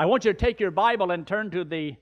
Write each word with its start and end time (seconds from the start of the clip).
I 0.00 0.06
want 0.06 0.24
you 0.24 0.32
to 0.32 0.38
take 0.38 0.60
your 0.60 0.70
Bible 0.70 1.10
and 1.10 1.26
turn 1.26 1.50
to 1.50 1.62
the 1.62 1.94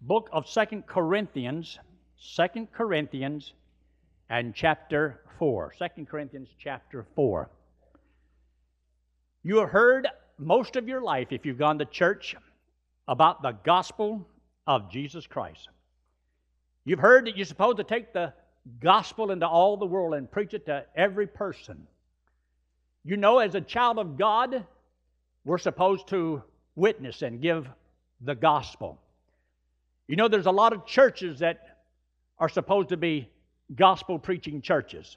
book 0.00 0.28
of 0.32 0.48
Second 0.48 0.88
Corinthians, 0.88 1.78
Second 2.18 2.72
Corinthians 2.72 3.52
and 4.28 4.52
chapter 4.52 5.20
4. 5.38 5.72
2 5.78 6.06
Corinthians 6.06 6.48
chapter 6.58 7.06
4. 7.14 7.48
You 9.44 9.58
have 9.58 9.68
heard 9.68 10.08
most 10.38 10.74
of 10.74 10.88
your 10.88 11.00
life, 11.00 11.28
if 11.30 11.46
you've 11.46 11.56
gone 11.56 11.78
to 11.78 11.84
church, 11.84 12.34
about 13.06 13.42
the 13.42 13.52
gospel 13.52 14.26
of 14.66 14.90
Jesus 14.90 15.28
Christ. 15.28 15.68
You've 16.84 16.98
heard 16.98 17.28
that 17.28 17.36
you're 17.36 17.46
supposed 17.46 17.76
to 17.76 17.84
take 17.84 18.12
the 18.12 18.32
gospel 18.80 19.30
into 19.30 19.46
all 19.46 19.76
the 19.76 19.86
world 19.86 20.14
and 20.14 20.28
preach 20.28 20.52
it 20.52 20.66
to 20.66 20.84
every 20.96 21.28
person. 21.28 21.86
You 23.04 23.16
know, 23.16 23.38
as 23.38 23.54
a 23.54 23.60
child 23.60 24.00
of 24.00 24.18
God, 24.18 24.66
we're 25.44 25.58
supposed 25.58 26.08
to 26.08 26.42
witness 26.76 27.22
and 27.22 27.40
give 27.40 27.66
the 28.20 28.34
gospel. 28.34 29.00
You 30.06 30.16
know, 30.16 30.28
there's 30.28 30.46
a 30.46 30.52
lot 30.52 30.72
of 30.72 30.86
churches 30.86 31.40
that 31.40 31.78
are 32.38 32.48
supposed 32.48 32.90
to 32.90 32.96
be 32.96 33.28
gospel 33.74 34.18
preaching 34.18 34.62
churches. 34.62 35.16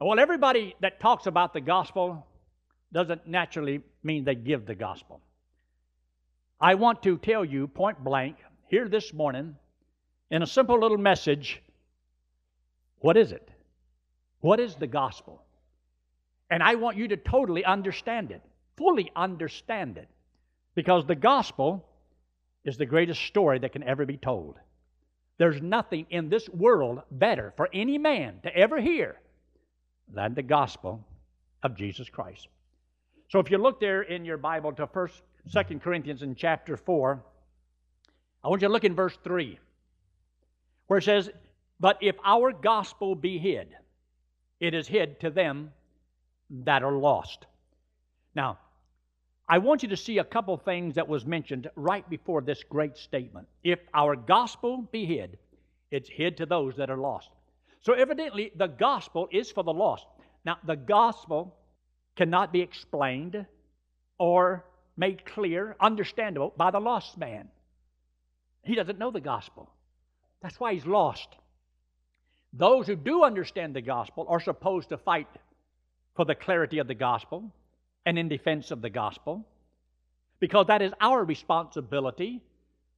Well, 0.00 0.18
everybody 0.18 0.74
that 0.80 0.98
talks 0.98 1.26
about 1.26 1.52
the 1.52 1.60
gospel 1.60 2.26
doesn't 2.92 3.26
naturally 3.26 3.80
mean 4.02 4.24
they 4.24 4.34
give 4.34 4.66
the 4.66 4.74
gospel. 4.74 5.20
I 6.60 6.74
want 6.74 7.02
to 7.04 7.18
tell 7.18 7.44
you 7.44 7.68
point 7.68 8.02
blank 8.02 8.36
here 8.68 8.88
this 8.88 9.12
morning 9.12 9.56
in 10.30 10.42
a 10.42 10.46
simple 10.46 10.80
little 10.80 10.98
message 10.98 11.60
what 12.98 13.18
is 13.18 13.32
it? 13.32 13.46
What 14.40 14.60
is 14.60 14.76
the 14.76 14.86
gospel? 14.86 15.42
And 16.50 16.62
I 16.62 16.76
want 16.76 16.96
you 16.96 17.08
to 17.08 17.18
totally 17.18 17.64
understand 17.64 18.30
it, 18.30 18.40
fully 18.78 19.12
understand 19.14 19.98
it, 19.98 20.08
because 20.74 21.06
the 21.06 21.14
gospel 21.14 21.84
is 22.64 22.76
the 22.76 22.86
greatest 22.86 23.22
story 23.22 23.58
that 23.58 23.72
can 23.72 23.82
ever 23.82 24.06
be 24.06 24.16
told. 24.16 24.56
There's 25.38 25.60
nothing 25.60 26.06
in 26.10 26.28
this 26.28 26.48
world 26.48 27.02
better 27.10 27.52
for 27.56 27.68
any 27.72 27.98
man 27.98 28.40
to 28.44 28.56
ever 28.56 28.80
hear 28.80 29.20
than 30.12 30.34
the 30.34 30.42
gospel 30.42 31.04
of 31.62 31.76
Jesus 31.76 32.08
Christ. 32.08 32.48
So 33.28 33.38
if 33.40 33.50
you 33.50 33.58
look 33.58 33.80
there 33.80 34.02
in 34.02 34.24
your 34.24 34.36
Bible 34.36 34.72
to 34.74 34.86
first 34.86 35.22
Second 35.48 35.82
Corinthians 35.82 36.22
in 36.22 36.34
chapter 36.34 36.76
4, 36.76 37.22
I 38.42 38.48
want 38.48 38.62
you 38.62 38.68
to 38.68 38.72
look 38.72 38.84
in 38.84 38.94
verse 38.94 39.16
3, 39.24 39.58
where 40.86 40.98
it 40.98 41.04
says, 41.04 41.30
But 41.80 41.98
if 42.00 42.16
our 42.24 42.52
gospel 42.52 43.14
be 43.14 43.38
hid, 43.38 43.68
it 44.60 44.74
is 44.74 44.86
hid 44.86 45.20
to 45.20 45.30
them 45.30 45.72
that 46.50 46.82
are 46.82 46.92
lost. 46.92 47.46
Now, 48.34 48.58
I 49.48 49.58
want 49.58 49.82
you 49.82 49.90
to 49.90 49.96
see 49.96 50.18
a 50.18 50.24
couple 50.24 50.56
things 50.56 50.94
that 50.94 51.08
was 51.08 51.26
mentioned 51.26 51.70
right 51.76 52.08
before 52.08 52.40
this 52.40 52.64
great 52.64 52.96
statement. 52.96 53.46
If 53.62 53.78
our 53.92 54.16
gospel 54.16 54.88
be 54.90 55.04
hid, 55.04 55.38
it's 55.90 56.08
hid 56.08 56.38
to 56.38 56.46
those 56.46 56.76
that 56.76 56.90
are 56.90 56.96
lost. 56.96 57.28
So 57.82 57.92
evidently 57.92 58.52
the 58.56 58.68
gospel 58.68 59.28
is 59.30 59.50
for 59.50 59.62
the 59.62 59.72
lost. 59.72 60.06
Now, 60.46 60.56
the 60.66 60.76
gospel 60.76 61.54
cannot 62.16 62.52
be 62.52 62.62
explained 62.62 63.44
or 64.18 64.64
made 64.96 65.26
clear, 65.26 65.76
understandable 65.78 66.54
by 66.56 66.70
the 66.70 66.80
lost 66.80 67.18
man. 67.18 67.48
He 68.62 68.74
doesn't 68.74 68.98
know 68.98 69.10
the 69.10 69.20
gospel. 69.20 69.70
That's 70.40 70.58
why 70.58 70.72
he's 70.72 70.86
lost. 70.86 71.28
Those 72.54 72.86
who 72.86 72.96
do 72.96 73.24
understand 73.24 73.74
the 73.74 73.82
gospel 73.82 74.26
are 74.28 74.40
supposed 74.40 74.88
to 74.90 74.96
fight 74.96 75.28
for 76.14 76.24
the 76.24 76.34
clarity 76.34 76.78
of 76.78 76.86
the 76.86 76.94
gospel 76.94 77.52
and 78.06 78.18
in 78.18 78.28
defense 78.28 78.70
of 78.70 78.82
the 78.82 78.90
gospel 78.90 79.46
because 80.40 80.66
that 80.66 80.82
is 80.82 80.92
our 81.00 81.24
responsibility 81.24 82.40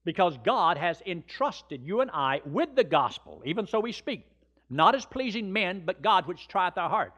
because 0.04 0.38
God 0.44 0.78
has 0.78 1.02
entrusted 1.06 1.82
you 1.84 2.00
and 2.00 2.10
I 2.12 2.40
with 2.44 2.74
the 2.74 2.84
gospel. 2.84 3.42
Even 3.44 3.66
so 3.66 3.80
we 3.80 3.92
speak, 3.92 4.26
not 4.70 4.94
as 4.94 5.04
pleasing 5.04 5.52
men, 5.52 5.82
but 5.84 6.02
God 6.02 6.26
which 6.26 6.48
trieth 6.48 6.78
our 6.78 6.88
heart. 6.88 7.12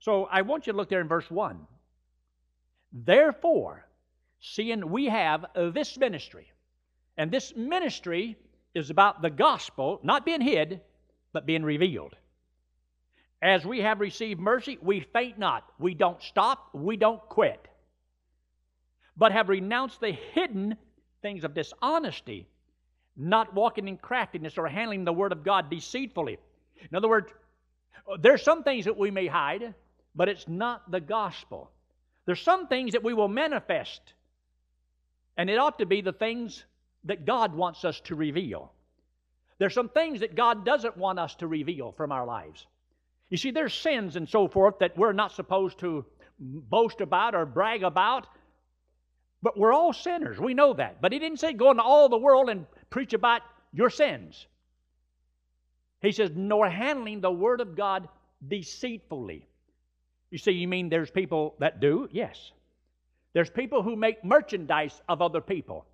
So 0.00 0.24
I 0.24 0.42
want 0.42 0.66
you 0.66 0.72
to 0.72 0.76
look 0.76 0.88
there 0.88 1.00
in 1.00 1.08
verse 1.08 1.30
1. 1.30 1.58
Therefore, 2.92 3.84
seeing 4.40 4.90
we 4.90 5.06
have 5.06 5.46
this 5.54 5.98
ministry, 5.98 6.50
and 7.16 7.30
this 7.30 7.54
ministry 7.54 8.36
is 8.74 8.90
about 8.90 9.22
the 9.22 9.30
gospel 9.30 10.00
not 10.02 10.24
being 10.24 10.40
hid, 10.40 10.80
but 11.32 11.46
being 11.46 11.64
revealed. 11.64 12.14
As 13.40 13.64
we 13.64 13.80
have 13.80 14.00
received 14.00 14.40
mercy, 14.40 14.78
we 14.82 15.00
faint 15.12 15.38
not. 15.38 15.64
We 15.78 15.94
don't 15.94 16.22
stop. 16.22 16.70
We 16.74 16.96
don't 16.96 17.20
quit. 17.28 17.68
But 19.16 19.32
have 19.32 19.48
renounced 19.48 20.00
the 20.00 20.12
hidden 20.12 20.76
things 21.22 21.44
of 21.44 21.54
dishonesty, 21.54 22.48
not 23.16 23.54
walking 23.54 23.88
in 23.88 23.96
craftiness 23.96 24.58
or 24.58 24.68
handling 24.68 25.04
the 25.04 25.12
word 25.12 25.32
of 25.32 25.44
God 25.44 25.70
deceitfully. 25.70 26.38
In 26.90 26.96
other 26.96 27.08
words, 27.08 27.32
there's 28.20 28.42
some 28.42 28.62
things 28.62 28.86
that 28.86 28.96
we 28.96 29.10
may 29.10 29.26
hide, 29.26 29.74
but 30.14 30.28
it's 30.28 30.48
not 30.48 30.90
the 30.90 31.00
gospel. 31.00 31.70
There's 32.26 32.42
some 32.42 32.66
things 32.68 32.92
that 32.92 33.04
we 33.04 33.14
will 33.14 33.28
manifest, 33.28 34.00
and 35.36 35.48
it 35.48 35.58
ought 35.58 35.78
to 35.78 35.86
be 35.86 36.00
the 36.00 36.12
things 36.12 36.64
that 37.04 37.24
God 37.24 37.54
wants 37.54 37.84
us 37.84 38.00
to 38.02 38.14
reveal. 38.14 38.72
There's 39.58 39.74
some 39.74 39.88
things 39.88 40.20
that 40.20 40.34
God 40.34 40.64
doesn't 40.64 40.96
want 40.96 41.18
us 41.18 41.34
to 41.36 41.46
reveal 41.46 41.92
from 41.92 42.12
our 42.12 42.26
lives. 42.26 42.66
You 43.30 43.36
see, 43.36 43.50
there's 43.50 43.74
sins 43.74 44.16
and 44.16 44.28
so 44.28 44.48
forth 44.48 44.78
that 44.80 44.96
we're 44.96 45.12
not 45.12 45.32
supposed 45.32 45.78
to 45.80 46.04
boast 46.38 47.00
about 47.00 47.34
or 47.34 47.44
brag 47.44 47.82
about, 47.82 48.26
but 49.42 49.58
we're 49.58 49.72
all 49.72 49.92
sinners. 49.92 50.38
We 50.38 50.54
know 50.54 50.74
that. 50.74 51.00
But 51.00 51.12
He 51.12 51.18
didn't 51.18 51.40
say 51.40 51.52
go 51.52 51.70
into 51.70 51.82
all 51.82 52.08
the 52.08 52.18
world 52.18 52.48
and 52.48 52.66
preach 52.90 53.12
about 53.12 53.42
your 53.72 53.90
sins. 53.90 54.46
He 56.00 56.12
says, 56.12 56.30
nor 56.34 56.68
handling 56.68 57.20
the 57.20 57.30
Word 57.30 57.60
of 57.60 57.76
God 57.76 58.08
deceitfully. 58.46 59.46
You 60.30 60.38
see, 60.38 60.52
you 60.52 60.68
mean 60.68 60.88
there's 60.88 61.10
people 61.10 61.56
that 61.58 61.80
do? 61.80 62.08
Yes. 62.12 62.52
There's 63.32 63.50
people 63.50 63.82
who 63.82 63.96
make 63.96 64.24
merchandise 64.24 65.00
of 65.08 65.22
other 65.22 65.40
people. 65.40 65.86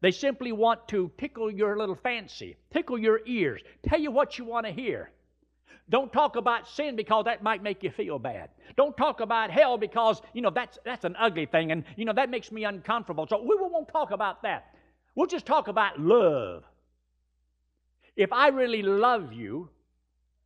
They 0.00 0.10
simply 0.10 0.52
want 0.52 0.88
to 0.88 1.10
tickle 1.18 1.50
your 1.50 1.76
little 1.76 1.94
fancy, 1.94 2.56
tickle 2.72 2.98
your 2.98 3.20
ears, 3.26 3.62
tell 3.82 4.00
you 4.00 4.10
what 4.10 4.38
you 4.38 4.44
want 4.44 4.66
to 4.66 4.72
hear. 4.72 5.10
Don't 5.88 6.12
talk 6.12 6.36
about 6.36 6.68
sin 6.68 6.96
because 6.96 7.26
that 7.26 7.42
might 7.42 7.62
make 7.62 7.82
you 7.82 7.90
feel 7.90 8.18
bad. 8.18 8.50
Don't 8.76 8.96
talk 8.96 9.20
about 9.20 9.50
hell 9.50 9.78
because, 9.78 10.20
you 10.32 10.42
know, 10.42 10.50
that's, 10.50 10.78
that's 10.84 11.04
an 11.04 11.14
ugly 11.18 11.46
thing 11.46 11.70
and, 11.70 11.84
you 11.96 12.04
know, 12.04 12.12
that 12.12 12.28
makes 12.28 12.50
me 12.50 12.64
uncomfortable. 12.64 13.26
So 13.28 13.40
we 13.40 13.56
won't 13.56 13.88
talk 13.88 14.10
about 14.10 14.42
that. 14.42 14.74
We'll 15.14 15.28
just 15.28 15.46
talk 15.46 15.68
about 15.68 16.00
love. 16.00 16.64
If 18.16 18.32
I 18.32 18.48
really 18.48 18.82
love 18.82 19.32
you, 19.32 19.68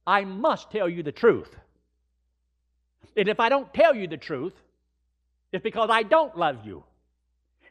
I 0.07 0.25
must 0.25 0.71
tell 0.71 0.89
you 0.89 1.03
the 1.03 1.13
truth. 1.13 1.55
And 3.17 3.29
if 3.29 3.41
I 3.41 3.49
don't 3.49 3.73
tell 3.73 3.95
you 3.95 4.07
the 4.09 4.17
truth, 4.17 4.55
it's 5.53 5.63
because 5.63 5.89
I 5.91 6.03
don't 6.03 6.37
love 6.37 6.65
you. 6.65 6.85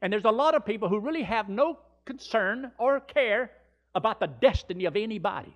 And 0.02 0.12
there's 0.12 0.26
a 0.26 0.32
lot 0.32 0.56
of 0.56 0.66
people 0.66 0.90
who 0.90 1.00
really 1.00 1.24
have 1.24 1.50
no 1.50 1.80
concern 2.06 2.72
or 2.78 3.00
care 3.00 3.52
about 3.94 4.20
the 4.20 4.28
destiny 4.28 4.86
of 4.86 4.96
anybody. 4.96 5.56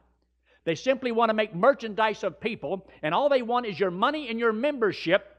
They 0.65 0.75
simply 0.75 1.11
want 1.11 1.29
to 1.29 1.33
make 1.33 1.53
merchandise 1.53 2.23
of 2.23 2.39
people, 2.39 2.87
and 3.01 3.13
all 3.13 3.29
they 3.29 3.41
want 3.41 3.65
is 3.65 3.79
your 3.79 3.91
money 3.91 4.29
and 4.29 4.39
your 4.39 4.53
membership, 4.53 5.35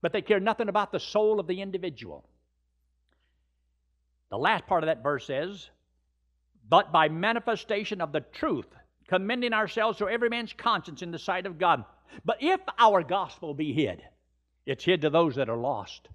but 0.00 0.12
they 0.12 0.22
care 0.22 0.40
nothing 0.40 0.68
about 0.68 0.92
the 0.92 1.00
soul 1.00 1.38
of 1.40 1.46
the 1.46 1.60
individual. 1.60 2.24
The 4.30 4.38
last 4.38 4.66
part 4.66 4.82
of 4.82 4.86
that 4.86 5.02
verse 5.02 5.26
says, 5.26 5.68
But 6.68 6.90
by 6.90 7.08
manifestation 7.08 8.00
of 8.00 8.12
the 8.12 8.20
truth, 8.20 8.66
commending 9.08 9.52
ourselves 9.52 9.98
to 9.98 10.08
every 10.08 10.30
man's 10.30 10.54
conscience 10.54 11.02
in 11.02 11.10
the 11.10 11.18
sight 11.18 11.46
of 11.46 11.58
God. 11.58 11.84
But 12.24 12.38
if 12.40 12.60
our 12.78 13.02
gospel 13.02 13.52
be 13.52 13.72
hid, 13.72 14.02
it's 14.64 14.84
hid 14.84 15.02
to 15.02 15.10
those 15.10 15.36
that 15.36 15.50
are 15.50 15.56
lost, 15.56 16.08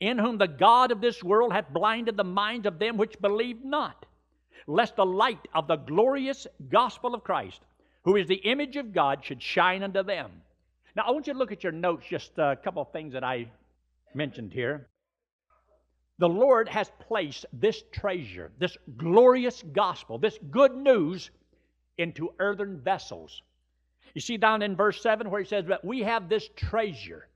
in 0.00 0.18
whom 0.18 0.38
the 0.38 0.48
God 0.48 0.90
of 0.90 1.00
this 1.00 1.22
world 1.22 1.52
hath 1.52 1.72
blinded 1.72 2.16
the 2.16 2.24
minds 2.24 2.66
of 2.66 2.80
them 2.80 2.96
which 2.96 3.20
believe 3.20 3.64
not 3.64 4.06
lest 4.66 4.96
the 4.96 5.06
light 5.06 5.46
of 5.54 5.66
the 5.66 5.76
glorious 5.76 6.46
gospel 6.68 7.14
of 7.14 7.24
Christ, 7.24 7.60
who 8.04 8.16
is 8.16 8.26
the 8.26 8.34
image 8.36 8.76
of 8.76 8.92
God, 8.92 9.24
should 9.24 9.42
shine 9.42 9.82
unto 9.82 10.02
them. 10.02 10.30
Now, 10.96 11.04
I 11.06 11.10
want 11.10 11.26
you 11.26 11.32
to 11.32 11.38
look 11.38 11.52
at 11.52 11.62
your 11.62 11.72
notes, 11.72 12.06
just 12.08 12.32
a 12.38 12.56
couple 12.62 12.82
of 12.82 12.92
things 12.92 13.12
that 13.14 13.24
I 13.24 13.50
mentioned 14.14 14.52
here. 14.52 14.88
The 16.18 16.28
Lord 16.28 16.68
has 16.68 16.90
placed 17.00 17.46
this 17.52 17.82
treasure, 17.92 18.52
this 18.58 18.76
glorious 18.96 19.62
gospel, 19.72 20.18
this 20.18 20.38
good 20.50 20.74
news 20.76 21.30
into 21.98 22.30
earthen 22.38 22.80
vessels. 22.80 23.42
You 24.14 24.20
see 24.20 24.36
down 24.36 24.62
in 24.62 24.76
verse 24.76 25.02
7 25.02 25.28
where 25.28 25.40
he 25.40 25.46
says 25.46 25.64
But 25.66 25.84
we 25.84 26.00
have 26.00 26.28
this 26.28 26.48
treasure 26.54 27.28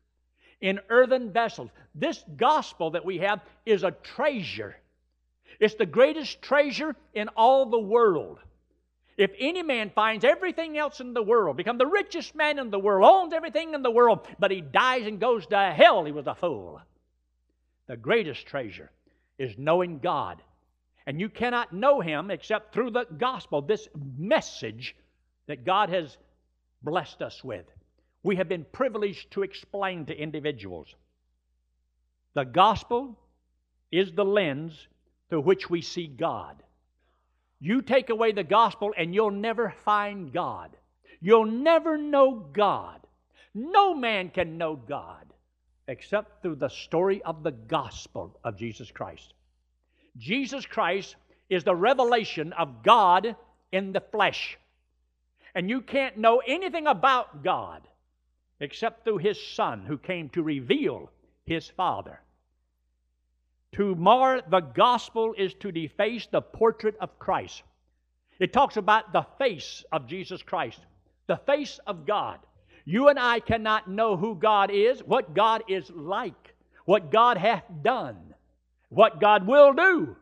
in 0.61 0.79
earthen 0.89 1.33
vessels. 1.33 1.71
This 1.95 2.25
gospel 2.37 2.91
that 2.93 3.05
we 3.05 3.19
have 3.19 3.41
is 3.67 3.83
a 3.83 3.91
treasure 3.91 4.77
it's 5.61 5.75
the 5.75 5.87
greatest 5.87 6.41
treasure 6.43 6.95
in 7.15 7.29
all 7.29 7.67
the 7.67 7.79
world. 7.79 8.39
If 9.17 9.33
any 9.39 9.63
man 9.65 9.91
finds 9.95 10.25
everything 10.25 10.79
else 10.79 11.01
in 11.01 11.13
the 11.13 11.23
world, 11.23 11.57
become 11.57 11.79
the 11.79 11.87
richest 11.87 12.37
man 12.37 12.59
in 12.59 12.71
the 12.71 12.79
world, 12.79 13.09
owns 13.11 13.33
everything 13.33 13.75
in 13.75 13.83
the 13.83 13.91
world, 13.91 14.27
but 14.39 14.53
he 14.53 14.61
dies 14.61 15.07
and 15.07 15.19
goes 15.19 15.47
to 15.47 15.73
hell, 15.77 16.05
he 16.05 16.13
was 16.13 16.29
a 16.29 16.37
fool. 16.37 16.81
The 17.89 17.97
greatest 17.97 18.47
treasure 18.47 18.91
is 19.39 19.57
knowing 19.57 19.99
God. 19.99 20.43
And 21.07 21.19
you 21.19 21.31
cannot 21.31 21.73
know 21.73 22.01
Him 22.01 22.31
except 22.31 22.75
through 22.75 22.91
the 22.91 23.07
gospel, 23.17 23.63
this 23.63 23.89
message 24.19 24.95
that 25.47 25.65
God 25.65 25.89
has 25.89 26.19
blessed 26.83 27.23
us 27.23 27.43
with. 27.43 27.65
We 28.23 28.37
have 28.37 28.49
been 28.49 28.67
privileged 28.73 29.31
to 29.31 29.43
explain 29.43 30.05
to 30.07 30.15
individuals. 30.15 30.95
The 32.35 32.45
gospel 32.45 33.19
is 33.91 34.13
the 34.13 34.25
lens 34.25 34.87
through 35.29 35.43
which 35.43 35.69
we 35.69 35.83
see 35.83 36.07
God. 36.07 36.63
You 37.61 37.83
take 37.83 38.11
away 38.11 38.33
the 38.33 38.45
gospel 38.45 38.95
and 38.97 39.15
you'll 39.15 39.31
never 39.31 39.75
find 39.85 40.33
God. 40.33 40.77
You'll 41.21 41.47
never 41.47 41.99
know 41.99 42.35
God. 42.53 43.01
No 43.55 43.95
man 43.95 44.31
can 44.31 44.59
know 44.59 44.77
God 44.77 45.27
except 45.89 46.43
through 46.43 46.57
the 46.57 46.69
story 46.69 47.23
of 47.23 47.43
the 47.43 47.51
gospel 47.51 48.39
of 48.45 48.57
Jesus 48.57 48.91
Christ. 48.91 49.33
Jesus 50.17 50.67
Christ 50.67 51.17
is 51.49 51.65
the 51.65 51.75
revelation 51.75 52.53
of 52.53 52.83
God 52.83 53.35
in 53.73 53.93
the 53.93 54.01
flesh. 54.01 54.59
And 55.55 55.69
you 55.69 55.81
can't 55.81 56.19
know 56.19 56.43
anything 56.47 56.87
about 56.87 57.43
God 57.43 57.83
except 58.61 59.05
through 59.05 59.19
His 59.19 59.41
Son 59.55 59.85
who 59.87 59.99
came 59.99 60.29
to 60.31 60.43
reveal 60.43 61.11
His 61.47 61.69
Father. 61.69 62.21
To 63.73 63.95
mar 63.95 64.41
the 64.49 64.61
gospel 64.61 65.35
is 65.37 65.55
to 65.55 65.71
deface 65.71 66.27
the 66.27 66.41
portrait 66.41 66.97
of 67.01 67.19
Christ. 67.19 67.63
It 68.39 68.53
talks 68.53 68.77
about 68.77 69.13
the 69.13 69.27
face 69.39 69.85
of 69.93 70.07
Jesus 70.07 70.43
Christ, 70.43 70.81
the 71.27 71.37
face 71.37 71.79
of 71.87 72.07
God. 72.07 72.39
You 72.85 73.09
and 73.09 73.19
I 73.19 73.41
cannot 73.41 73.91
know 73.91 74.17
who 74.17 74.35
God 74.35 74.71
is, 74.71 75.01
what 75.01 75.35
God 75.35 75.65
is 75.69 75.91
like, 75.91 76.55
what 76.85 77.11
God 77.11 77.37
hath 77.37 77.65
done, 77.83 78.35
what 78.89 79.21
God 79.21 79.47
will 79.47 79.73
do, 79.75 80.17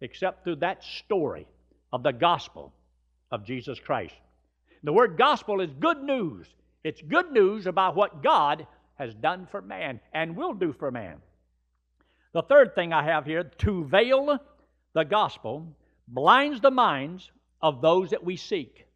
except 0.00 0.44
through 0.44 0.56
that 0.56 0.84
story 0.84 1.46
of 1.92 2.02
the 2.02 2.12
gospel 2.12 2.72
of 3.32 3.44
Jesus 3.44 3.80
Christ. 3.80 4.14
The 4.84 4.92
word 4.92 5.18
gospel 5.18 5.60
is 5.60 5.70
good 5.80 6.02
news. 6.02 6.46
It's 6.84 7.02
good 7.02 7.32
news 7.32 7.66
about 7.66 7.96
what 7.96 8.22
God 8.22 8.66
has 8.94 9.14
done 9.14 9.48
for 9.50 9.60
man 9.60 10.00
and 10.12 10.36
will 10.36 10.54
do 10.54 10.72
for 10.72 10.90
man. 10.90 11.16
The 12.32 12.42
third 12.42 12.74
thing 12.74 12.92
I 12.92 13.02
have 13.04 13.24
here 13.24 13.44
to 13.44 13.84
veil 13.84 14.38
the 14.92 15.04
gospel 15.04 15.66
blinds 16.06 16.60
the 16.60 16.70
minds 16.70 17.30
of 17.62 17.80
those 17.80 18.10
that 18.10 18.24
we 18.24 18.36
seek. 18.36 18.86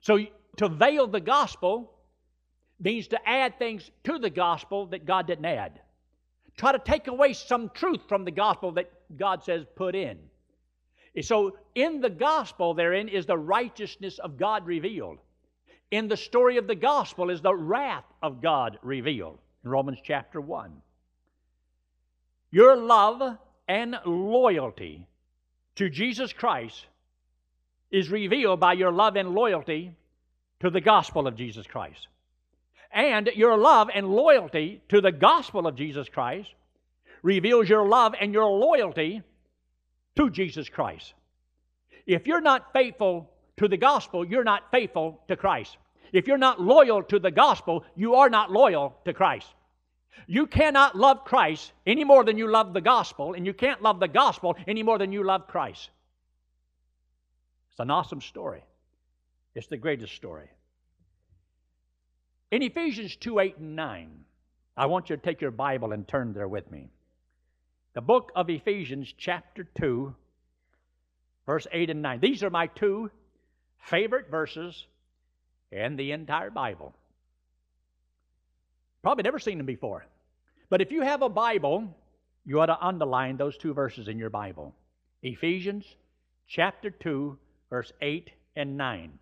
So, 0.00 0.18
to 0.56 0.68
veil 0.68 1.06
the 1.06 1.20
gospel 1.20 1.92
means 2.78 3.08
to 3.08 3.28
add 3.28 3.58
things 3.58 3.90
to 4.04 4.18
the 4.18 4.30
gospel 4.30 4.86
that 4.86 5.04
God 5.04 5.26
didn't 5.26 5.44
add. 5.44 5.80
Try 6.56 6.72
to 6.72 6.78
take 6.78 7.08
away 7.08 7.32
some 7.32 7.70
truth 7.70 8.02
from 8.08 8.24
the 8.24 8.30
gospel 8.30 8.72
that 8.72 8.90
God 9.16 9.42
says 9.42 9.64
put 9.74 9.94
in. 9.94 10.18
So, 11.22 11.56
in 11.74 12.00
the 12.00 12.10
gospel, 12.10 12.74
therein 12.74 13.08
is 13.08 13.26
the 13.26 13.38
righteousness 13.38 14.18
of 14.18 14.36
God 14.36 14.66
revealed. 14.66 15.18
In 15.90 16.08
the 16.08 16.16
story 16.16 16.56
of 16.56 16.66
the 16.66 16.74
gospel 16.74 17.30
is 17.30 17.40
the 17.40 17.54
wrath 17.54 18.04
of 18.22 18.42
God 18.42 18.78
revealed. 18.82 19.38
In 19.64 19.70
Romans 19.70 19.98
chapter 20.02 20.40
1. 20.40 20.72
Your 22.54 22.76
love 22.76 23.36
and 23.66 23.96
loyalty 24.06 25.08
to 25.74 25.90
Jesus 25.90 26.32
Christ 26.32 26.86
is 27.90 28.12
revealed 28.12 28.60
by 28.60 28.74
your 28.74 28.92
love 28.92 29.16
and 29.16 29.30
loyalty 29.30 29.90
to 30.60 30.70
the 30.70 30.80
gospel 30.80 31.26
of 31.26 31.34
Jesus 31.34 31.66
Christ. 31.66 32.06
And 32.92 33.26
your 33.34 33.58
love 33.58 33.88
and 33.92 34.06
loyalty 34.06 34.80
to 34.90 35.00
the 35.00 35.10
gospel 35.10 35.66
of 35.66 35.74
Jesus 35.74 36.08
Christ 36.08 36.48
reveals 37.24 37.68
your 37.68 37.88
love 37.88 38.14
and 38.20 38.32
your 38.32 38.46
loyalty 38.46 39.22
to 40.14 40.30
Jesus 40.30 40.68
Christ. 40.68 41.12
If 42.06 42.28
you're 42.28 42.40
not 42.40 42.72
faithful 42.72 43.32
to 43.56 43.66
the 43.66 43.78
gospel, 43.78 44.24
you're 44.24 44.44
not 44.44 44.70
faithful 44.70 45.20
to 45.26 45.34
Christ. 45.34 45.76
If 46.12 46.28
you're 46.28 46.38
not 46.38 46.60
loyal 46.60 47.02
to 47.02 47.18
the 47.18 47.32
gospel, 47.32 47.84
you 47.96 48.14
are 48.14 48.30
not 48.30 48.52
loyal 48.52 48.96
to 49.06 49.12
Christ. 49.12 49.48
You 50.26 50.46
cannot 50.46 50.96
love 50.96 51.24
Christ 51.24 51.72
any 51.86 52.04
more 52.04 52.24
than 52.24 52.38
you 52.38 52.50
love 52.50 52.72
the 52.72 52.80
gospel, 52.80 53.34
and 53.34 53.44
you 53.44 53.52
can't 53.52 53.82
love 53.82 54.00
the 54.00 54.08
gospel 54.08 54.56
any 54.66 54.82
more 54.82 54.98
than 54.98 55.12
you 55.12 55.22
love 55.22 55.46
Christ. 55.48 55.90
It's 57.70 57.80
an 57.80 57.90
awesome 57.90 58.20
story. 58.20 58.64
It's 59.54 59.66
the 59.66 59.76
greatest 59.76 60.14
story. 60.14 60.50
In 62.50 62.62
Ephesians 62.62 63.16
2 63.16 63.38
8 63.38 63.56
and 63.58 63.76
9, 63.76 64.24
I 64.76 64.86
want 64.86 65.10
you 65.10 65.16
to 65.16 65.22
take 65.22 65.40
your 65.40 65.50
Bible 65.50 65.92
and 65.92 66.06
turn 66.06 66.32
there 66.32 66.48
with 66.48 66.70
me. 66.70 66.90
The 67.94 68.00
book 68.00 68.32
of 68.34 68.50
Ephesians, 68.50 69.12
chapter 69.16 69.64
2, 69.78 70.14
verse 71.46 71.66
8 71.72 71.90
and 71.90 72.02
9. 72.02 72.20
These 72.20 72.42
are 72.42 72.50
my 72.50 72.66
two 72.66 73.10
favorite 73.78 74.30
verses 74.30 74.86
in 75.70 75.96
the 75.96 76.12
entire 76.12 76.50
Bible. 76.50 76.94
Probably 79.04 79.22
never 79.22 79.38
seen 79.38 79.58
them 79.58 79.66
before. 79.66 80.06
But 80.70 80.80
if 80.80 80.90
you 80.90 81.02
have 81.02 81.20
a 81.20 81.28
Bible, 81.28 81.94
you 82.46 82.58
ought 82.58 82.66
to 82.66 82.80
underline 82.80 83.36
those 83.36 83.58
two 83.58 83.74
verses 83.74 84.08
in 84.08 84.18
your 84.18 84.30
Bible 84.30 84.74
Ephesians 85.22 85.84
chapter 86.48 86.88
2, 86.88 87.36
verse 87.68 87.92
8 88.00 88.30
and 88.56 88.78
9. 88.78 89.18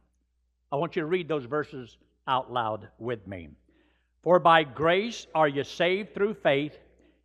I 0.71 0.77
want 0.77 0.95
you 0.95 1.03
to 1.03 1.07
read 1.07 1.27
those 1.27 1.47
verses 1.47 1.97
out 2.29 2.53
loud 2.53 2.87
with 3.01 3.27
me. 3.27 3.49
For 4.23 4.39
by 4.39 4.63
grace 4.63 5.27
are 5.35 5.49
you 5.49 5.65
saved 5.65 6.15
through 6.15 6.35
faith, 6.35 6.79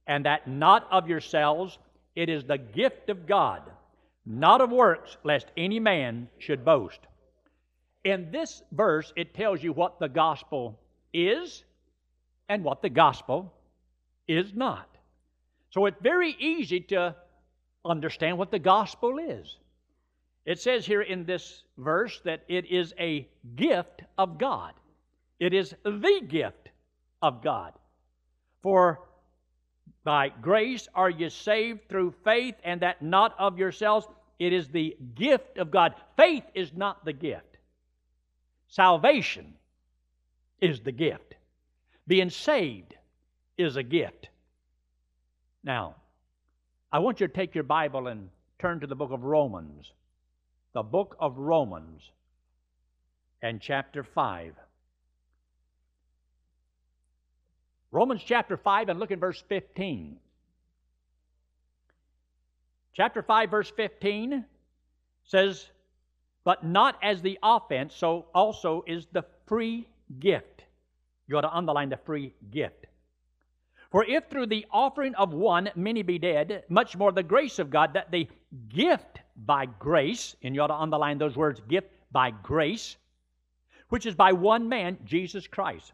and 0.08 0.26
that 0.26 0.48
not 0.48 0.88
of 0.92 1.08
yourselves, 1.08 1.78
it 2.16 2.28
is 2.28 2.44
the 2.44 2.58
gift 2.58 3.12
of 3.12 3.28
God, 3.28 3.62
not 4.26 4.62
of 4.62 4.72
works, 4.72 5.16
lest 5.24 5.46
any 5.58 5.80
man 5.80 6.28
should 6.40 6.66
boast. 6.66 7.02
In 8.04 8.32
this 8.32 8.64
verse, 8.72 9.14
it 9.16 9.36
tells 9.36 9.62
you 9.62 9.74
what 9.74 10.00
the 10.00 10.10
gospel 10.10 10.80
is 11.14 11.64
and 12.50 12.64
what 12.64 12.82
the 12.82 12.90
gospel 12.90 13.54
is 14.28 14.54
not. 14.54 14.88
So 15.70 15.86
it's 15.86 16.02
very 16.02 16.36
easy 16.40 16.80
to 16.82 17.16
understand 17.86 18.38
what 18.38 18.52
the 18.52 18.60
gospel 18.60 19.18
is. 19.20 19.58
It 20.46 20.60
says 20.60 20.86
here 20.86 21.02
in 21.02 21.26
this 21.26 21.64
verse 21.78 22.22
that 22.24 22.44
it 22.48 22.66
is 22.66 22.94
a 22.98 23.28
gift 23.56 24.04
of 24.18 24.38
God. 24.38 24.74
It 25.40 25.54
is 25.54 25.76
the 25.84 26.22
gift 26.28 26.70
of 27.22 27.44
God. 27.44 27.74
For 28.64 29.02
by 30.04 30.30
grace 30.30 30.88
are 30.96 31.10
you 31.10 31.30
saved 31.30 31.90
through 31.90 32.14
faith, 32.24 32.56
and 32.64 32.82
that 32.82 33.02
not 33.02 33.36
of 33.38 33.58
yourselves. 33.58 34.08
It 34.40 34.54
is 34.54 34.70
the 34.70 34.96
gift 35.16 35.58
of 35.58 35.70
God. 35.70 35.96
Faith 36.16 36.46
is 36.56 36.72
not 36.74 37.04
the 37.04 37.14
gift, 37.14 37.58
salvation 38.70 39.54
is 40.62 40.80
the 40.80 40.94
gift. 40.94 41.36
Being 42.08 42.30
saved 42.30 42.96
is 43.58 43.76
a 43.76 43.84
gift. 43.84 44.30
Now, 45.64 45.96
I 46.92 47.00
want 47.00 47.20
you 47.20 47.28
to 47.28 47.34
take 47.34 47.54
your 47.54 47.66
Bible 47.66 48.08
and 48.08 48.30
turn 48.60 48.80
to 48.80 48.88
the 48.88 48.96
book 48.96 49.12
of 49.12 49.24
Romans. 49.24 49.92
The 50.74 50.84
book 50.84 51.18
of 51.20 51.38
Romans 51.38 52.02
and 53.42 53.60
chapter 53.60 54.04
5. 54.04 54.54
Romans 57.92 58.22
chapter 58.26 58.58
5 58.58 58.90
and 58.90 59.00
look 59.00 59.12
at 59.12 59.20
verse 59.20 59.44
15. 59.50 60.18
Chapter 62.94 63.22
5, 63.22 63.52
verse 63.52 63.72
15 63.76 64.46
says, 65.26 65.70
But 66.44 66.66
not 66.66 66.98
as 67.04 67.22
the 67.22 67.38
offense, 67.44 67.94
so 67.96 68.28
also 68.34 68.84
is 68.88 69.08
the 69.12 69.24
free 69.46 69.88
gift. 70.20 70.64
You 71.28 71.38
ought 71.38 71.42
to 71.42 71.56
underline 71.56 71.90
the 71.90 71.98
free 71.98 72.34
gift. 72.52 72.86
For 73.92 74.04
if 74.04 74.30
through 74.30 74.48
the 74.48 74.66
offering 74.72 75.16
of 75.16 75.34
one 75.34 75.70
many 75.76 76.04
be 76.04 76.20
dead, 76.20 76.64
much 76.70 76.98
more 76.98 77.12
the 77.12 77.24
grace 77.24 77.60
of 77.60 77.70
God, 77.70 77.94
that 77.94 78.12
the 78.12 78.28
gift 78.70 79.20
by 79.36 79.66
grace, 79.66 80.36
and 80.44 80.54
you 80.54 80.62
ought 80.62 80.68
to 80.68 80.74
underline 80.74 81.18
those 81.18 81.38
words, 81.38 81.62
gift 81.68 81.90
by 82.12 82.32
grace, 82.32 82.98
which 83.90 84.06
is 84.06 84.16
by 84.16 84.34
one 84.34 84.68
man, 84.68 84.98
Jesus 85.06 85.48
Christ, 85.48 85.94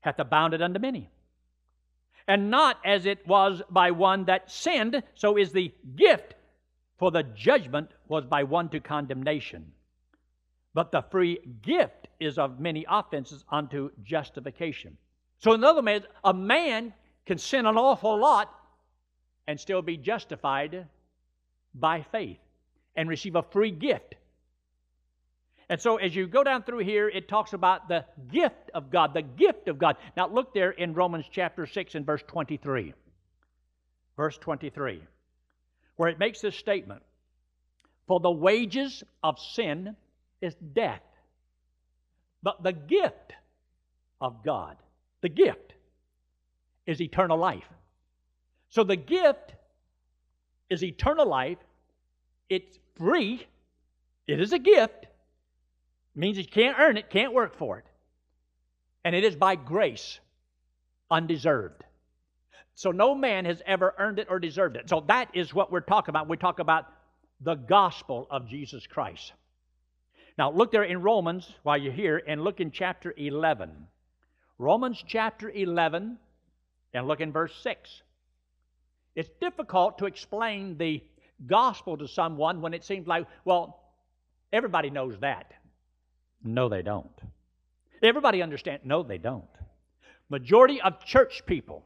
hath 0.00 0.18
abounded 0.18 0.60
unto 0.60 0.78
many. 0.78 1.08
And 2.28 2.50
not 2.50 2.78
as 2.84 3.06
it 3.06 3.26
was 3.26 3.62
by 3.70 3.90
one 3.90 4.26
that 4.26 4.50
sinned, 4.50 5.02
so 5.14 5.36
is 5.36 5.52
the 5.52 5.72
gift, 5.96 6.34
for 6.98 7.10
the 7.10 7.22
judgment 7.22 7.90
was 8.08 8.24
by 8.24 8.44
one 8.44 8.68
to 8.68 8.80
condemnation. 8.80 9.72
But 10.74 10.92
the 10.92 11.02
free 11.02 11.40
gift 11.62 11.99
is 12.20 12.38
of 12.38 12.60
many 12.60 12.86
offenses 12.88 13.44
unto 13.50 13.90
justification. 14.04 14.96
So, 15.38 15.52
in 15.52 15.64
other 15.64 15.82
words, 15.82 16.06
a 16.22 16.34
man 16.34 16.92
can 17.26 17.38
sin 17.38 17.66
an 17.66 17.76
awful 17.76 18.18
lot 18.18 18.54
and 19.46 19.58
still 19.58 19.82
be 19.82 19.96
justified 19.96 20.86
by 21.74 22.02
faith 22.12 22.38
and 22.94 23.08
receive 23.08 23.36
a 23.36 23.42
free 23.42 23.70
gift. 23.70 24.14
And 25.68 25.80
so, 25.80 25.96
as 25.96 26.14
you 26.14 26.26
go 26.26 26.42
down 26.42 26.64
through 26.64 26.80
here, 26.80 27.08
it 27.08 27.28
talks 27.28 27.52
about 27.52 27.88
the 27.88 28.04
gift 28.30 28.70
of 28.74 28.90
God, 28.90 29.14
the 29.14 29.22
gift 29.22 29.68
of 29.68 29.78
God. 29.78 29.96
Now, 30.16 30.28
look 30.28 30.52
there 30.52 30.72
in 30.72 30.94
Romans 30.94 31.26
chapter 31.30 31.66
6 31.66 31.94
and 31.94 32.04
verse 32.04 32.22
23. 32.26 32.92
verse 34.16 34.36
23, 34.36 35.00
where 35.96 36.10
it 36.10 36.18
makes 36.18 36.40
this 36.40 36.56
statement 36.56 37.02
For 38.06 38.20
the 38.20 38.30
wages 38.30 39.02
of 39.22 39.38
sin 39.38 39.96
is 40.42 40.54
death, 40.74 41.02
but 42.42 42.62
the 42.62 42.72
gift 42.72 43.32
of 44.20 44.44
God, 44.44 44.76
the 45.20 45.28
gift, 45.28 45.74
is 46.86 47.00
eternal 47.00 47.38
life. 47.38 47.68
So 48.70 48.84
the 48.84 48.96
gift 48.96 49.54
is 50.68 50.82
eternal 50.82 51.26
life. 51.26 51.58
It's 52.48 52.78
free. 52.96 53.46
It 54.26 54.40
is 54.40 54.52
a 54.52 54.58
gift. 54.58 55.04
It 55.04 56.18
means 56.18 56.38
you 56.38 56.46
can't 56.46 56.78
earn 56.78 56.96
it, 56.96 57.10
can't 57.10 57.32
work 57.32 57.56
for 57.56 57.78
it. 57.78 57.84
And 59.04 59.14
it 59.14 59.24
is 59.24 59.36
by 59.36 59.56
grace, 59.56 60.20
undeserved. 61.10 61.82
So 62.74 62.92
no 62.92 63.14
man 63.14 63.44
has 63.44 63.62
ever 63.66 63.94
earned 63.98 64.18
it 64.18 64.28
or 64.30 64.38
deserved 64.38 64.76
it. 64.76 64.88
So 64.88 65.04
that 65.08 65.28
is 65.34 65.52
what 65.52 65.70
we're 65.70 65.80
talking 65.80 66.12
about. 66.12 66.28
We 66.28 66.36
talk 66.36 66.58
about 66.60 66.86
the 67.40 67.54
gospel 67.54 68.26
of 68.30 68.48
Jesus 68.48 68.86
Christ. 68.86 69.32
Now 70.38 70.50
look 70.50 70.72
there 70.72 70.84
in 70.84 71.02
Romans 71.02 71.48
while 71.62 71.76
you're 71.76 71.92
here 71.92 72.22
and 72.26 72.42
look 72.42 72.60
in 72.60 72.70
chapter 72.70 73.14
11. 73.16 73.70
Romans 74.58 75.02
chapter 75.06 75.50
11 75.50 76.18
and 76.94 77.08
look 77.08 77.20
in 77.20 77.32
verse 77.32 77.54
6. 77.62 78.02
It's 79.14 79.30
difficult 79.40 79.98
to 79.98 80.06
explain 80.06 80.76
the 80.78 81.02
gospel 81.46 81.96
to 81.96 82.06
someone 82.06 82.60
when 82.60 82.74
it 82.74 82.84
seems 82.84 83.06
like, 83.06 83.26
well, 83.44 83.80
everybody 84.52 84.90
knows 84.90 85.18
that. 85.20 85.52
No, 86.42 86.68
they 86.68 86.82
don't. 86.82 87.10
Everybody 88.02 88.42
understands. 88.42 88.82
No, 88.84 89.02
they 89.02 89.18
don't. 89.18 89.44
Majority 90.28 90.80
of 90.80 91.04
church 91.04 91.44
people, 91.44 91.84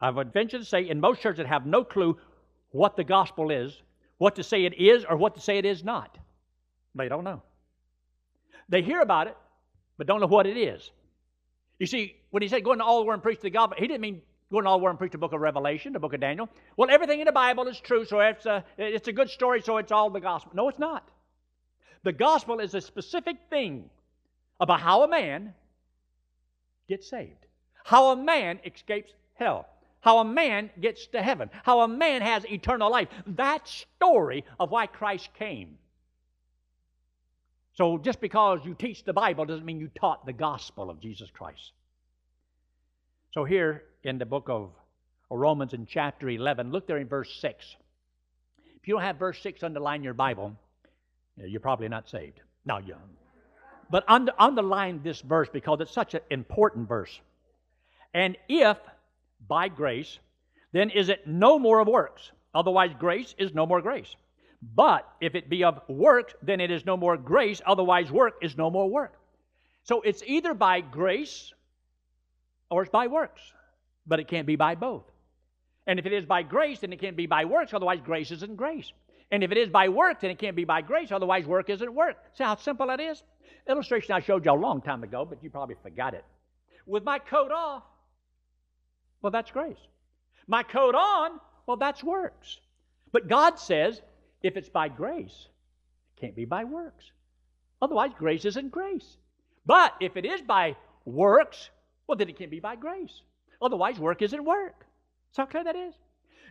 I 0.00 0.10
would 0.10 0.32
venture 0.32 0.58
to 0.58 0.64
say, 0.64 0.88
in 0.88 1.00
most 1.00 1.20
churches, 1.20 1.46
have 1.46 1.66
no 1.66 1.84
clue 1.84 2.18
what 2.70 2.96
the 2.96 3.04
gospel 3.04 3.50
is, 3.50 3.82
what 4.18 4.36
to 4.36 4.42
say 4.42 4.64
it 4.64 4.74
is, 4.74 5.04
or 5.04 5.16
what 5.16 5.34
to 5.34 5.40
say 5.40 5.58
it 5.58 5.64
is 5.64 5.84
not. 5.84 6.16
They 6.94 7.08
don't 7.08 7.24
know. 7.24 7.42
They 8.72 8.80
hear 8.80 9.02
about 9.02 9.26
it, 9.26 9.36
but 9.98 10.06
don't 10.06 10.20
know 10.20 10.26
what 10.26 10.46
it 10.46 10.56
is. 10.56 10.90
You 11.78 11.86
see, 11.86 12.16
when 12.30 12.42
he 12.42 12.48
said 12.48 12.64
go 12.64 12.72
into 12.72 12.84
all 12.84 13.00
the 13.00 13.06
world 13.06 13.18
and 13.18 13.22
preach 13.22 13.40
the 13.40 13.50
gospel, 13.50 13.76
he 13.78 13.86
didn't 13.86 14.00
mean 14.00 14.22
go 14.50 14.60
into 14.60 14.70
all 14.70 14.78
the 14.78 14.82
world 14.82 14.94
and 14.94 14.98
preach 14.98 15.12
the 15.12 15.18
book 15.18 15.34
of 15.34 15.42
Revelation, 15.42 15.92
the 15.92 15.98
book 15.98 16.14
of 16.14 16.20
Daniel. 16.20 16.48
Well, 16.78 16.88
everything 16.90 17.20
in 17.20 17.26
the 17.26 17.32
Bible 17.32 17.68
is 17.68 17.78
true, 17.78 18.06
so 18.06 18.20
it's 18.20 18.46
a, 18.46 18.64
it's 18.78 19.08
a 19.08 19.12
good 19.12 19.28
story, 19.28 19.60
so 19.60 19.76
it's 19.76 19.92
all 19.92 20.08
the 20.08 20.20
gospel. 20.20 20.52
No, 20.54 20.70
it's 20.70 20.78
not. 20.78 21.06
The 22.02 22.12
gospel 22.12 22.60
is 22.60 22.74
a 22.74 22.80
specific 22.80 23.36
thing 23.50 23.90
about 24.58 24.80
how 24.80 25.02
a 25.02 25.08
man 25.08 25.52
gets 26.88 27.10
saved, 27.10 27.46
how 27.84 28.12
a 28.12 28.16
man 28.16 28.58
escapes 28.64 29.12
hell, 29.34 29.68
how 30.00 30.20
a 30.20 30.24
man 30.24 30.70
gets 30.80 31.08
to 31.08 31.20
heaven, 31.20 31.50
how 31.62 31.80
a 31.80 31.88
man 31.88 32.22
has 32.22 32.46
eternal 32.46 32.90
life. 32.90 33.08
That 33.26 33.68
story 33.68 34.46
of 34.58 34.70
why 34.70 34.86
Christ 34.86 35.28
came. 35.38 35.76
So 37.74 37.98
just 37.98 38.20
because 38.20 38.60
you 38.64 38.74
teach 38.74 39.04
the 39.04 39.12
Bible 39.12 39.44
doesn't 39.44 39.64
mean 39.64 39.80
you 39.80 39.90
taught 39.98 40.26
the 40.26 40.32
gospel 40.32 40.90
of 40.90 41.00
Jesus 41.00 41.30
Christ. 41.30 41.72
So 43.32 43.44
here 43.44 43.84
in 44.04 44.18
the 44.18 44.26
book 44.26 44.48
of 44.48 44.70
Romans 45.30 45.72
in 45.72 45.86
chapter 45.86 46.28
11, 46.28 46.70
look 46.70 46.86
there 46.86 46.98
in 46.98 47.08
verse 47.08 47.34
6. 47.40 47.76
If 48.76 48.88
you 48.88 48.94
don't 48.94 49.02
have 49.02 49.16
verse 49.16 49.40
6 49.42 49.62
underline 49.62 50.02
your 50.02 50.12
Bible, 50.12 50.54
you're 51.36 51.60
probably 51.60 51.88
not 51.88 52.08
saved. 52.08 52.40
Now, 52.64 52.78
you 52.78 52.94
but 53.92 54.04
under, 54.08 54.32
underline 54.38 55.02
this 55.04 55.20
verse 55.20 55.48
because 55.52 55.80
it's 55.80 55.92
such 55.92 56.14
an 56.14 56.22
important 56.30 56.88
verse. 56.88 57.20
And 58.14 58.38
if 58.48 58.78
by 59.46 59.68
grace, 59.68 60.18
then 60.72 60.88
is 60.88 61.10
it 61.10 61.26
no 61.26 61.58
more 61.58 61.78
of 61.78 61.88
works? 61.88 62.32
Otherwise, 62.54 62.92
grace 62.98 63.34
is 63.36 63.52
no 63.52 63.66
more 63.66 63.82
grace. 63.82 64.16
But 64.62 65.08
if 65.20 65.34
it 65.34 65.50
be 65.50 65.64
of 65.64 65.80
works, 65.88 66.34
then 66.40 66.60
it 66.60 66.70
is 66.70 66.86
no 66.86 66.96
more 66.96 67.16
grace. 67.16 67.60
Otherwise, 67.66 68.12
work 68.12 68.34
is 68.42 68.56
no 68.56 68.70
more 68.70 68.88
work. 68.88 69.18
So 69.82 70.00
it's 70.02 70.22
either 70.24 70.54
by 70.54 70.80
grace 70.80 71.52
or 72.70 72.82
it's 72.82 72.90
by 72.90 73.08
works. 73.08 73.42
But 74.06 74.20
it 74.20 74.28
can't 74.28 74.46
be 74.46 74.56
by 74.56 74.76
both. 74.76 75.04
And 75.86 75.98
if 75.98 76.06
it 76.06 76.12
is 76.12 76.24
by 76.24 76.44
grace, 76.44 76.78
then 76.78 76.92
it 76.92 77.00
can't 77.00 77.16
be 77.16 77.26
by 77.26 77.44
works. 77.44 77.74
Otherwise, 77.74 78.00
grace 78.04 78.30
isn't 78.30 78.56
grace. 78.56 78.92
And 79.32 79.42
if 79.42 79.50
it 79.50 79.56
is 79.56 79.68
by 79.68 79.88
work, 79.88 80.20
then 80.20 80.30
it 80.30 80.38
can't 80.38 80.54
be 80.54 80.64
by 80.64 80.80
grace. 80.80 81.10
Otherwise, 81.10 81.44
work 81.46 81.68
isn't 81.68 81.92
work. 81.92 82.16
See 82.34 82.44
how 82.44 82.56
simple 82.56 82.86
that 82.86 83.00
is? 83.00 83.22
Illustration 83.68 84.14
I 84.14 84.20
showed 84.20 84.44
you 84.44 84.52
a 84.52 84.54
long 84.54 84.80
time 84.80 85.02
ago, 85.02 85.24
but 85.24 85.42
you 85.42 85.50
probably 85.50 85.76
forgot 85.82 86.14
it. 86.14 86.24
With 86.86 87.04
my 87.04 87.18
coat 87.18 87.50
off, 87.50 87.82
well, 89.22 89.30
that's 89.30 89.50
grace. 89.50 89.78
My 90.46 90.62
coat 90.62 90.94
on, 90.94 91.40
well, 91.66 91.76
that's 91.76 92.02
works. 92.04 92.60
But 93.12 93.28
God 93.28 93.58
says 93.58 94.00
if 94.42 94.56
it's 94.56 94.68
by 94.68 94.88
grace, 94.88 95.48
it 96.16 96.20
can't 96.20 96.36
be 96.36 96.44
by 96.44 96.64
works. 96.64 97.10
Otherwise, 97.80 98.10
grace 98.16 98.44
isn't 98.44 98.70
grace. 98.70 99.16
But 99.66 99.94
if 100.00 100.16
it 100.16 100.24
is 100.24 100.40
by 100.40 100.76
works, 101.04 101.70
well, 102.06 102.16
then 102.16 102.28
it 102.28 102.38
can't 102.38 102.50
be 102.50 102.60
by 102.60 102.76
grace. 102.76 103.22
Otherwise, 103.60 103.98
work 103.98 104.22
isn't 104.22 104.44
work. 104.44 104.86
So 105.32 105.42
how 105.42 105.46
clear 105.46 105.64
that 105.64 105.76
is? 105.76 105.94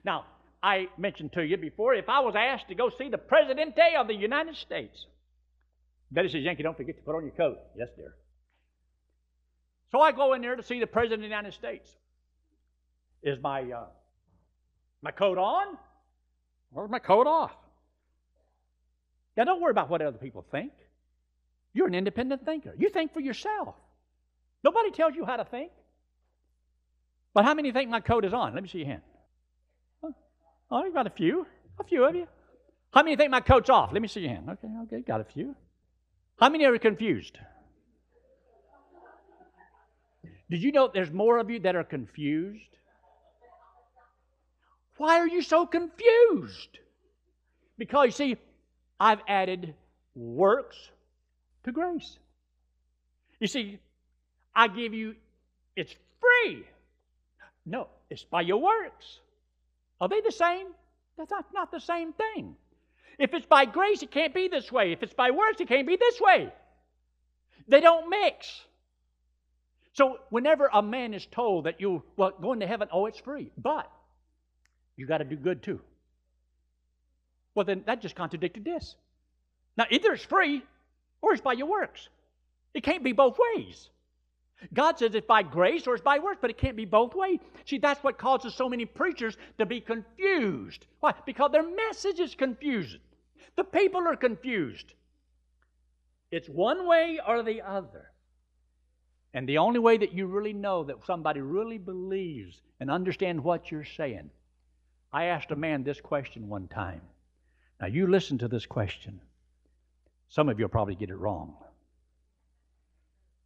Now, 0.03 0.25
I 0.63 0.87
mentioned 0.97 1.33
to 1.33 1.43
you 1.43 1.57
before, 1.57 1.93
if 1.93 2.07
I 2.07 2.19
was 2.19 2.35
asked 2.35 2.67
to 2.69 2.75
go 2.75 2.89
see 2.89 3.09
the 3.09 3.17
Presidente 3.17 3.95
of 3.97 4.07
the 4.07 4.13
United 4.13 4.55
States, 4.55 5.05
Betty 6.11 6.29
says, 6.29 6.43
Yankee, 6.43 6.63
don't 6.63 6.77
forget 6.77 6.97
to 6.97 7.01
put 7.03 7.15
on 7.15 7.23
your 7.23 7.33
coat. 7.33 7.57
Yes, 7.77 7.89
dear. 7.95 8.13
So 9.91 9.99
I 9.99 10.11
go 10.11 10.33
in 10.33 10.41
there 10.41 10.55
to 10.55 10.63
see 10.63 10.79
the 10.79 10.87
President 10.87 11.15
of 11.15 11.21
the 11.21 11.27
United 11.27 11.53
States. 11.53 11.89
Is 13.23 13.37
my, 13.41 13.61
uh, 13.61 13.85
my 15.01 15.11
coat 15.11 15.37
on 15.37 15.77
or 16.73 16.85
is 16.85 16.91
my 16.91 16.99
coat 16.99 17.27
off? 17.27 17.51
Now, 19.37 19.45
don't 19.45 19.61
worry 19.61 19.71
about 19.71 19.89
what 19.89 20.01
other 20.01 20.17
people 20.17 20.45
think. 20.51 20.73
You're 21.73 21.87
an 21.87 21.95
independent 21.95 22.43
thinker. 22.45 22.73
You 22.77 22.89
think 22.89 23.13
for 23.13 23.21
yourself. 23.21 23.75
Nobody 24.63 24.91
tells 24.91 25.15
you 25.15 25.25
how 25.25 25.37
to 25.37 25.45
think. 25.45 25.71
But 27.33 27.45
how 27.45 27.53
many 27.53 27.71
think 27.71 27.89
my 27.89 28.01
coat 28.01 28.25
is 28.25 28.33
on? 28.33 28.53
Let 28.53 28.61
me 28.61 28.69
see 28.69 28.79
your 28.79 28.87
hand. 28.87 29.01
Oh, 30.69 30.85
you 30.85 30.93
got 30.93 31.07
a 31.07 31.11
few. 31.11 31.45
A 31.79 31.83
few 31.83 32.05
of 32.05 32.15
you. 32.15 32.27
How 32.93 33.03
many 33.03 33.15
think 33.15 33.31
my 33.31 33.41
coat's 33.41 33.69
off? 33.69 33.91
Let 33.93 34.01
me 34.01 34.07
see 34.07 34.21
your 34.21 34.29
hand. 34.29 34.49
Okay, 34.49 34.67
okay, 34.83 35.01
got 35.01 35.21
a 35.21 35.25
few. 35.25 35.55
How 36.39 36.49
many 36.49 36.65
are 36.65 36.77
confused? 36.77 37.37
Did 40.49 40.61
you 40.61 40.71
know 40.71 40.89
there's 40.93 41.11
more 41.11 41.37
of 41.37 41.49
you 41.49 41.59
that 41.59 41.75
are 41.75 41.83
confused? 41.83 42.59
Why 44.97 45.19
are 45.19 45.27
you 45.27 45.41
so 45.41 45.65
confused? 45.65 46.77
Because 47.77 48.07
you 48.07 48.11
see, 48.11 48.37
I've 49.01 49.21
added 49.27 49.73
works 50.13 50.77
to 51.63 51.71
grace. 51.71 52.19
You 53.39 53.47
see, 53.47 53.79
I 54.53 54.67
give 54.67 54.93
you, 54.93 55.15
it's 55.75 55.95
free. 56.19 56.63
No, 57.65 57.87
it's 58.11 58.23
by 58.23 58.41
your 58.41 58.61
works. 58.61 59.19
Are 59.99 60.07
they 60.07 60.21
the 60.21 60.31
same? 60.31 60.67
That's 61.17 61.31
not, 61.31 61.45
not 61.51 61.71
the 61.71 61.79
same 61.79 62.13
thing. 62.13 62.55
If 63.17 63.33
it's 63.33 63.47
by 63.47 63.65
grace, 63.65 64.03
it 64.03 64.11
can't 64.11 64.35
be 64.35 64.49
this 64.49 64.71
way. 64.71 64.91
If 64.91 65.01
it's 65.01 65.15
by 65.15 65.31
works, 65.31 65.59
it 65.59 65.67
can't 65.67 65.87
be 65.87 65.95
this 65.95 66.21
way. 66.21 66.53
They 67.67 67.79
don't 67.79 68.07
mix. 68.07 68.61
So 69.93 70.19
whenever 70.29 70.69
a 70.71 70.83
man 70.83 71.15
is 71.15 71.25
told 71.25 71.65
that 71.65 71.81
you 71.81 72.03
well 72.17 72.33
going 72.39 72.59
to 72.59 72.67
heaven, 72.67 72.87
oh, 72.91 73.07
it's 73.07 73.19
free, 73.19 73.51
but 73.57 73.91
you 74.95 75.07
got 75.07 75.17
to 75.17 75.23
do 75.23 75.37
good 75.37 75.63
too. 75.63 75.81
Well, 77.55 77.65
then 77.65 77.83
that 77.85 78.01
just 78.01 78.15
contradicted 78.15 78.63
this. 78.63 78.95
Now 79.77 79.85
either 79.89 80.13
it's 80.13 80.23
free 80.23 80.63
or 81.21 81.33
it's 81.33 81.41
by 81.41 81.53
your 81.53 81.67
works. 81.67 82.09
It 82.73 82.83
can't 82.83 83.03
be 83.03 83.11
both 83.11 83.37
ways. 83.55 83.89
God 84.73 84.99
says 84.99 85.15
it's 85.15 85.25
by 85.25 85.43
grace 85.43 85.87
or 85.87 85.95
it's 85.95 86.03
by 86.03 86.19
works, 86.19 86.37
but 86.39 86.49
it 86.49 86.57
can't 86.57 86.75
be 86.75 86.85
both 86.85 87.15
ways. 87.15 87.39
See, 87.65 87.79
that's 87.79 88.03
what 88.03 88.17
causes 88.17 88.53
so 88.53 88.69
many 88.69 88.85
preachers 88.85 89.35
to 89.57 89.65
be 89.65 89.81
confused. 89.81 90.85
Why? 90.99 91.13
Because 91.25 91.51
their 91.51 91.67
message 91.67 92.19
is 92.19 92.35
confusing. 92.35 93.01
The 93.55 93.63
people 93.63 94.07
are 94.07 94.15
confused. 94.15 94.93
It's 96.31 96.47
one 96.47 96.87
way 96.87 97.19
or 97.27 97.43
the 97.43 97.61
other. 97.61 98.11
And 99.33 99.47
the 99.47 99.57
only 99.57 99.79
way 99.79 99.97
that 99.97 100.13
you 100.13 100.27
really 100.27 100.53
know 100.53 100.83
that 100.83 101.05
somebody 101.05 101.41
really 101.41 101.77
believes 101.77 102.61
and 102.79 102.91
understands 102.91 103.43
what 103.43 103.71
you're 103.71 103.85
saying. 103.85 104.29
I 105.11 105.25
asked 105.25 105.51
a 105.51 105.55
man 105.55 105.83
this 105.83 105.99
question 105.99 106.47
one 106.47 106.67
time. 106.67 107.01
Now, 107.81 107.87
you 107.87 108.05
listen 108.05 108.37
to 108.37 108.47
this 108.47 108.67
question. 108.67 109.21
Some 110.29 110.49
of 110.49 110.59
you 110.59 110.65
will 110.65 110.69
probably 110.69 110.93
get 110.93 111.09
it 111.09 111.15
wrong. 111.15 111.55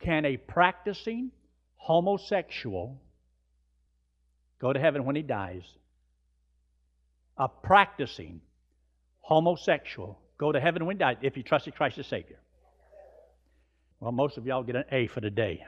Can 0.01 0.25
a 0.25 0.36
practicing 0.36 1.32
homosexual 1.77 3.01
go 4.60 4.74
to 4.74 4.80
heaven 4.80 5.06
when 5.06 5.15
he 5.15 5.22
dies? 5.22 5.63
A 7.38 7.48
practicing 7.48 8.42
homosexual 9.22 10.20
go 10.38 10.51
to 10.51 10.60
heaven 10.60 10.86
when 10.86 10.98
he 10.98 11.00
dies 11.00 11.18
if 11.22 11.34
he 11.34 11.42
trusted 11.42 11.75
Christ 11.75 11.98
as 11.98 12.08
Savior? 12.08 12.39
Well, 14.01 14.12
most 14.12 14.38
of 14.38 14.46
y'all 14.46 14.63
get 14.63 14.75
an 14.75 14.84
A 14.92 15.08
for 15.08 15.22
the 15.22 15.30
day. 15.30 15.63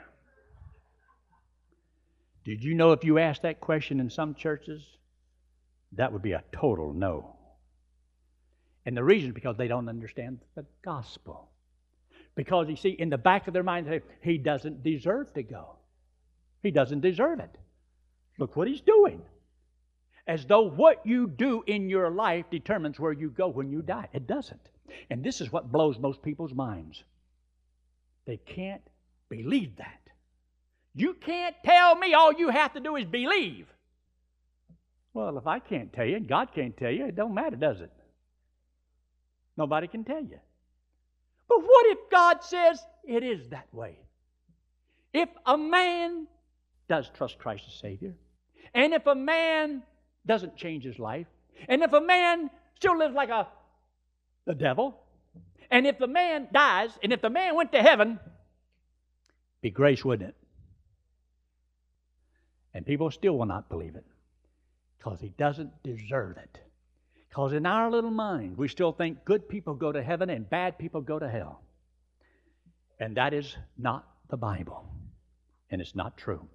Did 2.43 2.63
you 2.63 2.75
know 2.75 2.91
if 2.91 3.05
you 3.05 3.17
asked 3.17 3.43
that 3.43 3.61
question 3.61 4.01
in 4.01 4.09
some 4.09 4.35
churches, 4.35 4.83
that 5.93 6.11
would 6.11 6.21
be 6.21 6.33
a 6.33 6.43
total 6.51 6.93
no. 6.93 7.36
And 8.87 8.95
the 8.95 9.03
reason 9.03 9.31
is 9.31 9.35
because 9.35 9.57
they 9.57 9.67
don't 9.67 9.89
understand 9.89 10.39
the 10.55 10.65
gospel. 10.81 11.49
Because, 12.35 12.69
you 12.69 12.77
see, 12.77 12.91
in 12.91 13.09
the 13.09 13.17
back 13.17 13.45
of 13.47 13.53
their 13.53 13.61
mind, 13.61 13.85
they 13.85 13.99
say, 13.99 14.03
he 14.21 14.37
doesn't 14.37 14.81
deserve 14.81 15.33
to 15.33 15.43
go. 15.43 15.75
He 16.63 16.71
doesn't 16.71 17.01
deserve 17.01 17.41
it. 17.41 17.53
Look 18.39 18.55
what 18.55 18.69
he's 18.69 18.79
doing. 18.79 19.21
As 20.25 20.45
though 20.45 20.69
what 20.69 21.05
you 21.05 21.27
do 21.27 21.65
in 21.67 21.89
your 21.89 22.09
life 22.09 22.45
determines 22.49 22.97
where 22.97 23.11
you 23.11 23.29
go 23.29 23.49
when 23.49 23.69
you 23.69 23.81
die. 23.81 24.07
It 24.13 24.25
doesn't. 24.25 24.69
And 25.09 25.21
this 25.21 25.41
is 25.41 25.51
what 25.51 25.69
blows 25.69 25.99
most 25.99 26.21
people's 26.21 26.53
minds. 26.53 27.03
They 28.25 28.37
can't 28.37 28.87
believe 29.27 29.75
that. 29.79 29.99
You 30.95 31.13
can't 31.15 31.55
tell 31.65 31.97
me 31.97 32.13
all 32.13 32.31
you 32.31 32.51
have 32.51 32.73
to 32.75 32.79
do 32.79 32.95
is 32.95 33.03
believe. 33.03 33.67
Well, 35.13 35.37
if 35.37 35.45
I 35.45 35.59
can't 35.59 35.91
tell 35.91 36.05
you 36.05 36.15
and 36.15 36.27
God 36.27 36.53
can't 36.55 36.77
tell 36.77 36.91
you, 36.91 37.07
it 37.07 37.17
don't 37.17 37.33
matter, 37.33 37.57
does 37.57 37.81
it? 37.81 37.91
Nobody 39.57 39.87
can 39.87 40.03
tell 40.03 40.21
you. 40.21 40.39
But 41.49 41.61
what 41.61 41.85
if 41.87 41.97
God 42.11 42.43
says 42.43 42.79
it 43.03 43.23
is 43.23 43.49
that 43.49 43.73
way? 43.73 43.97
If 45.13 45.29
a 45.45 45.57
man 45.57 46.27
does 46.87 47.09
trust 47.15 47.39
Christ 47.39 47.63
as 47.67 47.73
Savior, 47.73 48.13
and 48.73 48.93
if 48.93 49.07
a 49.07 49.15
man 49.15 49.81
doesn't 50.25 50.57
change 50.57 50.83
his 50.83 50.99
life, 50.99 51.27
and 51.67 51.81
if 51.81 51.91
a 51.93 52.01
man 52.01 52.49
still 52.75 52.97
lives 52.97 53.15
like 53.15 53.29
a 53.29 53.47
the 54.45 54.53
devil, 54.53 54.97
and 55.69 55.85
if 55.85 55.97
the 55.97 56.07
man 56.07 56.47
dies, 56.53 56.91
and 57.03 57.11
if 57.11 57.21
the 57.21 57.29
man 57.29 57.55
went 57.55 57.71
to 57.73 57.81
heaven, 57.81 58.19
be 59.61 59.71
grace, 59.71 60.05
wouldn't 60.05 60.29
it? 60.29 60.35
And 62.73 62.85
people 62.85 63.09
still 63.11 63.37
will 63.37 63.45
not 63.45 63.69
believe 63.69 63.95
it 63.95 64.05
because 64.97 65.19
he 65.19 65.29
doesn't 65.29 65.83
deserve 65.83 66.37
it. 66.37 66.59
Because 67.37 67.53
in 67.53 67.67
our 67.67 67.91
little 67.91 68.09
mind, 68.09 68.57
we 68.57 68.67
still 68.67 68.91
think 68.91 69.23
good 69.23 69.47
people 69.47 69.75
go 69.75 69.91
to 69.91 70.01
heaven 70.01 70.31
and 70.31 70.49
bad 70.49 70.79
people 70.79 71.01
go 71.01 71.19
to 71.19 71.29
hell. 71.29 71.61
And 72.99 73.15
that 73.17 73.31
is 73.31 73.55
not 73.77 74.07
the 74.31 74.37
Bible. 74.37 74.89
And 75.69 75.79
it's 75.79 75.93
not 75.93 76.17
true. 76.17 76.47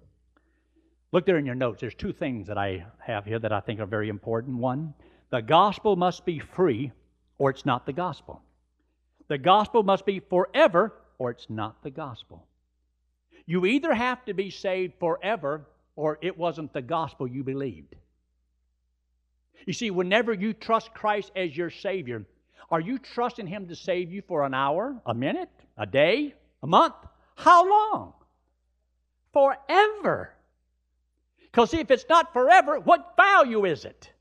Look 1.13 1.25
there 1.25 1.37
in 1.37 1.45
your 1.45 1.55
notes. 1.55 1.79
There's 1.79 1.95
two 1.95 2.11
things 2.11 2.47
that 2.47 2.57
I 2.57 2.85
have 2.99 3.23
here 3.23 3.39
that 3.39 3.53
I 3.53 3.61
think 3.61 3.79
are 3.79 3.85
very 3.85 4.09
important. 4.09 4.57
One, 4.57 4.93
the 5.29 5.41
gospel 5.41 5.95
must 5.95 6.25
be 6.25 6.39
free, 6.39 6.91
or 7.37 7.49
it's 7.49 7.65
not 7.65 7.85
the 7.85 7.93
gospel. 7.93 8.41
The 9.29 9.37
gospel 9.37 9.83
must 9.83 10.05
be 10.05 10.19
forever, 10.19 10.93
or 11.17 11.31
it's 11.31 11.49
not 11.49 11.81
the 11.81 11.91
gospel. 11.91 12.45
You 13.45 13.65
either 13.65 13.93
have 13.93 14.25
to 14.25 14.33
be 14.33 14.49
saved 14.49 14.95
forever, 14.99 15.65
or 15.95 16.19
it 16.21 16.37
wasn't 16.37 16.73
the 16.73 16.81
gospel 16.81 17.25
you 17.25 17.41
believed. 17.41 17.95
You 19.65 19.73
see, 19.73 19.91
whenever 19.91 20.33
you 20.33 20.53
trust 20.53 20.93
Christ 20.93 21.31
as 21.35 21.55
your 21.55 21.69
Savior, 21.69 22.25
are 22.69 22.81
you 22.81 22.97
trusting 22.97 23.47
Him 23.47 23.67
to 23.67 23.75
save 23.75 24.11
you 24.11 24.21
for 24.27 24.43
an 24.43 24.53
hour, 24.53 24.95
a 25.05 25.13
minute, 25.13 25.49
a 25.77 25.85
day, 25.85 26.33
a 26.61 26.67
month? 26.67 26.95
How 27.35 27.69
long? 27.69 28.13
Forever. 29.31 30.33
Because 31.41 31.73
if 31.73 31.91
it's 31.91 32.05
not 32.09 32.33
forever, 32.33 32.79
what 32.79 33.13
value 33.15 33.65
is 33.65 33.85
it? 33.85 34.11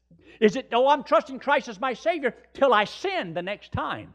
Is 0.41 0.57
it, 0.57 0.69
oh, 0.73 0.89
I'm 0.89 1.05
trusting 1.05 1.39
Christ 1.39 1.69
as 1.69 1.81
my 1.81 1.95
Savior 1.95 2.35
till 2.55 2.75
I 2.75 2.85
sin 2.85 3.33
the 3.35 3.43
next 3.43 3.73
time? 3.73 4.13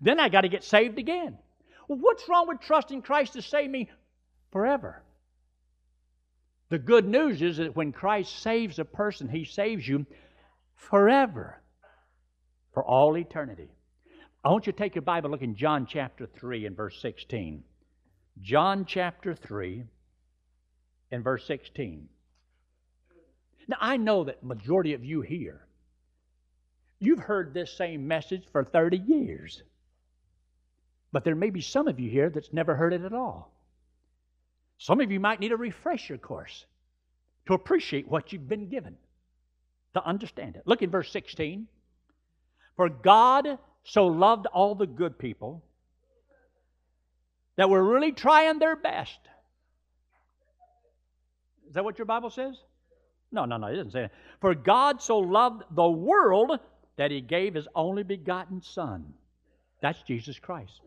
Then 0.00 0.20
I 0.20 0.28
got 0.28 0.42
to 0.42 0.48
get 0.48 0.64
saved 0.64 0.98
again. 0.98 1.38
Well, 1.88 1.98
what's 1.98 2.28
wrong 2.28 2.48
with 2.48 2.60
trusting 2.60 3.02
Christ 3.02 3.34
to 3.34 3.42
save 3.42 3.70
me 3.70 3.90
forever? 4.52 5.02
The 6.68 6.78
good 6.78 7.06
news 7.06 7.42
is 7.42 7.58
that 7.58 7.76
when 7.76 7.92
Christ 7.92 8.40
saves 8.40 8.78
a 8.78 8.84
person, 8.84 9.28
He 9.28 9.44
saves 9.44 9.86
you 9.86 10.06
forever, 10.88 11.60
for 12.74 12.84
all 12.84 13.16
eternity. 13.16 13.68
I 14.44 14.50
want 14.50 14.66
you 14.66 14.72
to 14.72 14.78
take 14.78 14.94
your 14.94 15.02
Bible, 15.02 15.30
look 15.30 15.42
in 15.42 15.54
John 15.54 15.86
chapter 15.86 16.26
3 16.26 16.66
and 16.66 16.76
verse 16.76 17.00
16. 17.00 17.62
John 18.40 18.84
chapter 18.86 19.34
3 19.34 19.84
and 21.12 21.22
verse 21.22 21.46
16. 21.46 22.08
Now, 23.68 23.76
I 23.80 23.96
know 23.96 24.24
that 24.24 24.42
majority 24.42 24.94
of 24.94 25.04
you 25.04 25.20
here, 25.20 25.66
you've 26.98 27.20
heard 27.20 27.54
this 27.54 27.72
same 27.76 28.08
message 28.08 28.42
for 28.50 28.64
30 28.64 28.96
years. 28.98 29.62
But 31.12 31.24
there 31.24 31.36
may 31.36 31.50
be 31.50 31.60
some 31.60 31.86
of 31.86 32.00
you 32.00 32.10
here 32.10 32.30
that's 32.30 32.52
never 32.52 32.74
heard 32.74 32.92
it 32.92 33.02
at 33.02 33.12
all. 33.12 33.52
Some 34.78 35.00
of 35.00 35.12
you 35.12 35.20
might 35.20 35.38
need 35.38 35.52
a 35.52 35.56
refresher 35.56 36.18
course 36.18 36.66
to 37.46 37.54
appreciate 37.54 38.08
what 38.08 38.32
you've 38.32 38.48
been 38.48 38.68
given, 38.68 38.96
to 39.94 40.04
understand 40.04 40.56
it. 40.56 40.62
Look 40.64 40.82
in 40.82 40.90
verse 40.90 41.10
16. 41.12 41.66
For 42.76 42.88
God 42.88 43.58
so 43.84 44.06
loved 44.06 44.46
all 44.46 44.74
the 44.74 44.86
good 44.86 45.18
people 45.18 45.62
that 47.56 47.68
were 47.68 47.82
really 47.82 48.12
trying 48.12 48.58
their 48.58 48.76
best. 48.76 49.18
Is 51.68 51.74
that 51.74 51.84
what 51.84 51.98
your 51.98 52.06
Bible 52.06 52.30
says? 52.30 52.56
No, 53.30 53.44
no, 53.44 53.56
no, 53.56 53.68
it 53.68 53.76
doesn't 53.76 53.92
say 53.92 54.02
that. 54.02 54.12
For 54.40 54.54
God 54.54 55.00
so 55.00 55.18
loved 55.18 55.64
the 55.70 55.88
world 55.88 56.58
that 56.96 57.10
he 57.10 57.20
gave 57.20 57.54
his 57.54 57.66
only 57.74 58.02
begotten 58.02 58.62
Son. 58.62 59.14
That's 59.80 60.02
Jesus 60.02 60.38
Christ. 60.38 60.80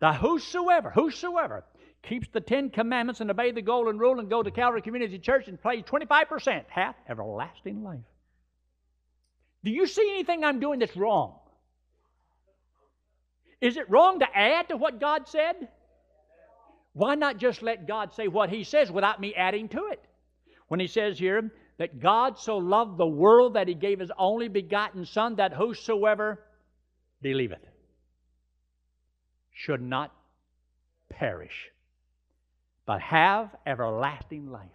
That 0.00 0.16
whosoever, 0.16 0.90
whosoever 0.90 1.64
keeps 2.02 2.28
the 2.32 2.40
Ten 2.40 2.70
Commandments 2.70 3.20
and 3.20 3.30
obey 3.30 3.52
the 3.52 3.62
Golden 3.62 3.98
Rule 3.98 4.18
and 4.18 4.28
go 4.28 4.42
to 4.42 4.50
Calvary 4.50 4.82
Community 4.82 5.18
Church 5.18 5.46
and 5.46 5.62
pay 5.62 5.82
25% 5.82 6.64
hath 6.68 6.96
everlasting 7.08 7.84
life. 7.84 8.00
Do 9.64 9.70
you 9.70 9.86
see 9.86 10.10
anything 10.10 10.44
I'm 10.44 10.60
doing 10.60 10.80
that's 10.80 10.96
wrong? 10.96 11.38
Is 13.60 13.76
it 13.76 13.88
wrong 13.88 14.18
to 14.18 14.26
add 14.36 14.68
to 14.68 14.76
what 14.76 15.00
God 15.00 15.28
said? 15.28 15.68
Why 16.94 17.14
not 17.14 17.38
just 17.38 17.62
let 17.62 17.86
God 17.86 18.12
say 18.14 18.28
what 18.28 18.50
He 18.50 18.64
says 18.64 18.90
without 18.90 19.20
me 19.20 19.34
adding 19.34 19.68
to 19.70 19.86
it? 19.92 20.04
when 20.72 20.80
he 20.80 20.86
says 20.86 21.18
here 21.18 21.50
that 21.76 22.00
God 22.00 22.38
so 22.38 22.56
loved 22.56 22.96
the 22.96 23.06
world 23.06 23.56
that 23.56 23.68
he 23.68 23.74
gave 23.74 24.00
his 24.00 24.10
only 24.16 24.48
begotten 24.48 25.04
Son, 25.04 25.36
that 25.36 25.52
whosoever 25.52 26.40
believeth 27.20 27.60
should 29.52 29.82
not 29.82 30.14
perish, 31.10 31.68
but 32.86 33.02
have 33.02 33.50
everlasting 33.66 34.50
life. 34.50 34.70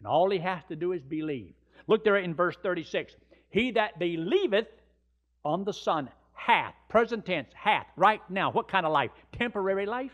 And 0.00 0.08
all 0.08 0.28
he 0.28 0.40
has 0.40 0.64
to 0.70 0.74
do 0.74 0.90
is 0.90 1.02
believe. 1.02 1.54
Look 1.86 2.02
there 2.02 2.16
in 2.16 2.34
verse 2.34 2.56
36. 2.60 3.14
He 3.52 3.72
that 3.72 3.98
believeth 3.98 4.66
on 5.44 5.64
the 5.64 5.74
Son 5.74 6.08
hath, 6.32 6.74
present 6.88 7.26
tense, 7.26 7.48
hath, 7.54 7.86
right 7.96 8.22
now. 8.30 8.50
What 8.50 8.66
kind 8.66 8.86
of 8.86 8.92
life? 8.92 9.10
Temporary 9.32 9.84
life? 9.84 10.10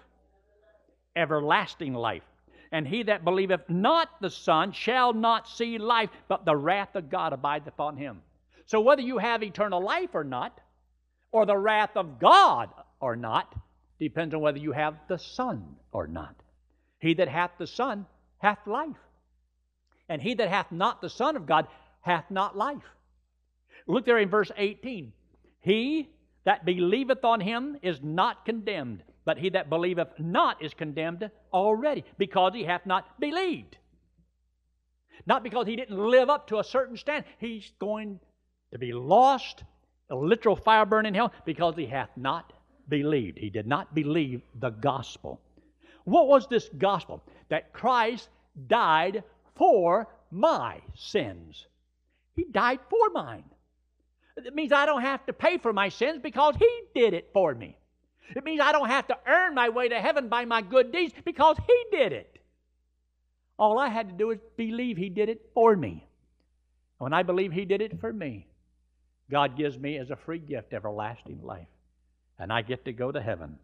Everlasting 1.14 1.94
life. 1.94 2.24
And 2.72 2.86
he 2.86 3.04
that 3.04 3.24
believeth 3.24 3.62
not 3.68 4.08
the 4.20 4.28
Son 4.28 4.72
shall 4.72 5.12
not 5.12 5.48
see 5.48 5.78
life, 5.78 6.10
but 6.26 6.44
the 6.44 6.56
wrath 6.56 6.96
of 6.96 7.08
God 7.08 7.32
abideth 7.32 7.68
upon 7.68 7.96
him. 7.96 8.20
So 8.66 8.80
whether 8.80 9.02
you 9.02 9.18
have 9.18 9.42
eternal 9.42 9.80
life 9.80 10.10
or 10.14 10.24
not, 10.24 10.60
or 11.30 11.46
the 11.46 11.56
wrath 11.56 11.96
of 11.96 12.18
God 12.18 12.70
or 13.00 13.14
not, 13.14 13.54
depends 14.00 14.34
on 14.34 14.40
whether 14.40 14.58
you 14.58 14.72
have 14.72 14.96
the 15.08 15.18
Son 15.18 15.76
or 15.92 16.08
not. 16.08 16.34
He 16.98 17.14
that 17.14 17.28
hath 17.28 17.52
the 17.56 17.68
Son 17.68 18.04
hath 18.38 18.66
life. 18.66 18.96
And 20.08 20.20
he 20.20 20.34
that 20.34 20.48
hath 20.48 20.72
not 20.72 21.00
the 21.00 21.10
Son 21.10 21.36
of 21.36 21.46
God 21.46 21.68
hath 22.00 22.30
not 22.30 22.56
life. 22.56 22.82
Look 23.88 24.04
there 24.04 24.18
in 24.18 24.28
verse 24.28 24.52
18. 24.56 25.12
He 25.60 26.08
that 26.44 26.64
believeth 26.64 27.24
on 27.24 27.40
him 27.40 27.76
is 27.82 28.00
not 28.02 28.44
condemned, 28.44 29.02
but 29.24 29.38
he 29.38 29.48
that 29.50 29.68
believeth 29.68 30.08
not 30.18 30.62
is 30.62 30.74
condemned 30.74 31.30
already, 31.52 32.04
because 32.18 32.54
he 32.54 32.64
hath 32.64 32.86
not 32.86 33.18
believed. 33.18 33.76
Not 35.26 35.42
because 35.42 35.66
he 35.66 35.76
didn't 35.76 35.98
live 35.98 36.30
up 36.30 36.48
to 36.48 36.58
a 36.58 36.64
certain 36.64 36.96
standard. 36.96 37.28
He's 37.38 37.72
going 37.78 38.20
to 38.72 38.78
be 38.78 38.92
lost, 38.92 39.64
a 40.10 40.14
literal 40.16 40.56
fire 40.56 40.86
burn 40.86 41.06
in 41.06 41.14
hell, 41.14 41.32
because 41.44 41.74
he 41.76 41.86
hath 41.86 42.10
not 42.16 42.52
believed. 42.88 43.38
He 43.38 43.50
did 43.50 43.66
not 43.66 43.94
believe 43.94 44.42
the 44.60 44.70
gospel. 44.70 45.40
What 46.04 46.28
was 46.28 46.46
this 46.46 46.68
gospel? 46.78 47.22
That 47.48 47.72
Christ 47.72 48.28
died 48.68 49.24
for 49.56 50.08
my 50.30 50.80
sins. 50.94 51.66
He 52.36 52.44
died 52.44 52.80
for 52.88 53.10
mine. 53.10 53.44
It 54.44 54.54
means 54.54 54.72
I 54.72 54.86
don't 54.86 55.02
have 55.02 55.24
to 55.26 55.32
pay 55.32 55.58
for 55.58 55.72
my 55.72 55.88
sins 55.88 56.20
because 56.22 56.54
He 56.56 56.80
did 56.94 57.14
it 57.14 57.30
for 57.32 57.54
me. 57.54 57.76
It 58.36 58.44
means 58.44 58.60
I 58.60 58.72
don't 58.72 58.88
have 58.88 59.08
to 59.08 59.18
earn 59.26 59.54
my 59.54 59.68
way 59.70 59.88
to 59.88 60.00
heaven 60.00 60.28
by 60.28 60.44
my 60.44 60.62
good 60.62 60.92
deeds 60.92 61.14
because 61.24 61.56
He 61.66 61.84
did 61.96 62.12
it. 62.12 62.38
All 63.58 63.78
I 63.78 63.88
had 63.88 64.08
to 64.08 64.14
do 64.14 64.30
is 64.30 64.38
believe 64.56 64.96
He 64.96 65.08
did 65.08 65.28
it 65.28 65.50
for 65.54 65.74
me. 65.74 66.06
When 66.98 67.12
I 67.12 67.22
believe 67.22 67.52
He 67.52 67.64
did 67.64 67.80
it 67.80 68.00
for 68.00 68.12
me, 68.12 68.46
God 69.30 69.56
gives 69.56 69.78
me 69.78 69.98
as 69.98 70.10
a 70.10 70.16
free 70.16 70.38
gift 70.38 70.72
everlasting 70.72 71.42
life. 71.42 71.66
And 72.38 72.52
I 72.52 72.62
get 72.62 72.84
to 72.84 72.92
go 72.92 73.10
to 73.10 73.20
heaven 73.20 73.58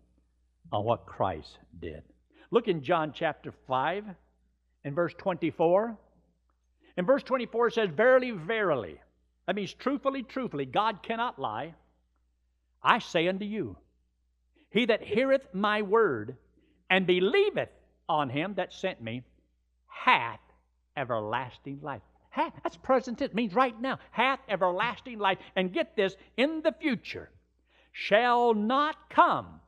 on 0.73 0.85
what 0.85 1.07
Christ 1.07 1.59
did. 1.81 2.03
Look 2.51 2.69
in 2.69 2.83
John 2.83 3.13
chapter 3.15 3.53
5 3.69 4.05
in 4.85 4.95
verse 4.95 5.15
24. 5.19 5.97
In 6.97 7.07
verse 7.07 7.23
24 7.23 7.69
it 7.69 7.75
says, 7.75 7.89
Verily, 7.95 8.33
verily. 8.33 9.01
That 9.47 9.57
means 9.57 9.75
truthfully, 9.75 10.23
truthfully, 10.23 10.67
God 10.67 11.03
cannot 11.03 11.39
lie. 11.39 11.75
I 12.83 12.99
say 12.99 13.29
unto 13.29 13.45
you, 13.45 13.77
he 14.71 14.87
that 14.87 15.03
heareth 15.03 15.47
my 15.53 15.83
word 15.83 16.37
and 16.91 17.07
believeth 17.07 17.71
on 18.09 18.29
him 18.29 18.55
that 18.57 18.73
sent 18.73 19.03
me 19.03 19.23
hath 19.87 20.41
everlasting 20.97 21.81
life. 21.83 22.03
Hath, 22.31 22.53
that's 22.63 22.77
present 22.77 23.19
tense, 23.19 23.33
means 23.33 23.55
right 23.55 23.81
now. 23.81 23.99
Hath 24.11 24.41
everlasting 24.49 25.19
life. 25.19 25.39
And 25.55 25.73
get 25.73 25.95
this, 25.95 26.17
in 26.37 26.63
the 26.63 26.73
future 26.73 27.31
shall 27.93 28.55
not 28.55 28.97
come 29.09 29.61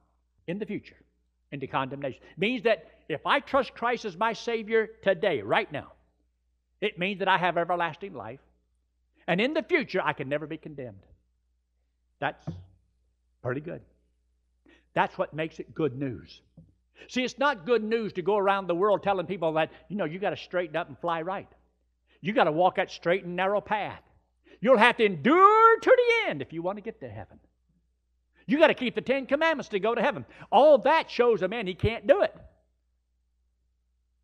in 0.48 0.58
the 0.58 0.66
future 0.66 0.96
into 1.52 1.68
condemnation. 1.68 2.20
Means 2.36 2.64
that 2.64 2.84
if 3.08 3.24
I 3.24 3.38
trust 3.40 3.74
Christ 3.74 4.04
as 4.04 4.16
my 4.16 4.32
Savior 4.32 4.88
today, 5.02 5.42
right 5.42 5.70
now, 5.70 5.92
it 6.80 6.98
means 6.98 7.20
that 7.20 7.28
I 7.28 7.38
have 7.38 7.56
everlasting 7.56 8.14
life. 8.14 8.40
And 9.28 9.40
in 9.40 9.54
the 9.54 9.62
future, 9.62 10.00
I 10.02 10.12
can 10.12 10.28
never 10.28 10.46
be 10.46 10.56
condemned. 10.56 11.04
That's 12.20 12.46
pretty 13.42 13.60
good. 13.60 13.80
That's 14.94 15.18
what 15.18 15.34
makes 15.34 15.58
it 15.58 15.74
good 15.74 15.96
news. 15.96 16.40
See, 17.08 17.22
it's 17.22 17.38
not 17.38 17.66
good 17.66 17.84
news 17.84 18.14
to 18.14 18.22
go 18.22 18.36
around 18.36 18.66
the 18.66 18.74
world 18.74 19.02
telling 19.02 19.26
people 19.26 19.52
that, 19.54 19.70
you 19.88 19.96
know, 19.96 20.04
you 20.04 20.18
got 20.18 20.30
to 20.30 20.36
straighten 20.36 20.76
up 20.76 20.88
and 20.88 20.98
fly 20.98 21.22
right. 21.22 21.48
You 22.20 22.32
got 22.32 22.44
to 22.44 22.52
walk 22.52 22.76
that 22.76 22.90
straight 22.90 23.24
and 23.24 23.36
narrow 23.36 23.60
path. 23.60 24.00
You'll 24.60 24.78
have 24.78 24.96
to 24.96 25.04
endure 25.04 25.78
to 25.80 25.96
the 25.96 26.30
end 26.30 26.40
if 26.40 26.52
you 26.52 26.62
want 26.62 26.78
to 26.78 26.82
get 26.82 27.00
to 27.00 27.08
heaven. 27.08 27.38
You 28.46 28.58
got 28.58 28.68
to 28.68 28.74
keep 28.74 28.94
the 28.94 29.02
Ten 29.02 29.26
Commandments 29.26 29.68
to 29.70 29.80
go 29.80 29.94
to 29.94 30.00
heaven. 30.00 30.24
All 30.50 30.78
that 30.78 31.10
shows 31.10 31.42
a 31.42 31.48
man 31.48 31.66
he 31.66 31.74
can't 31.74 32.06
do 32.06 32.22
it. 32.22 32.34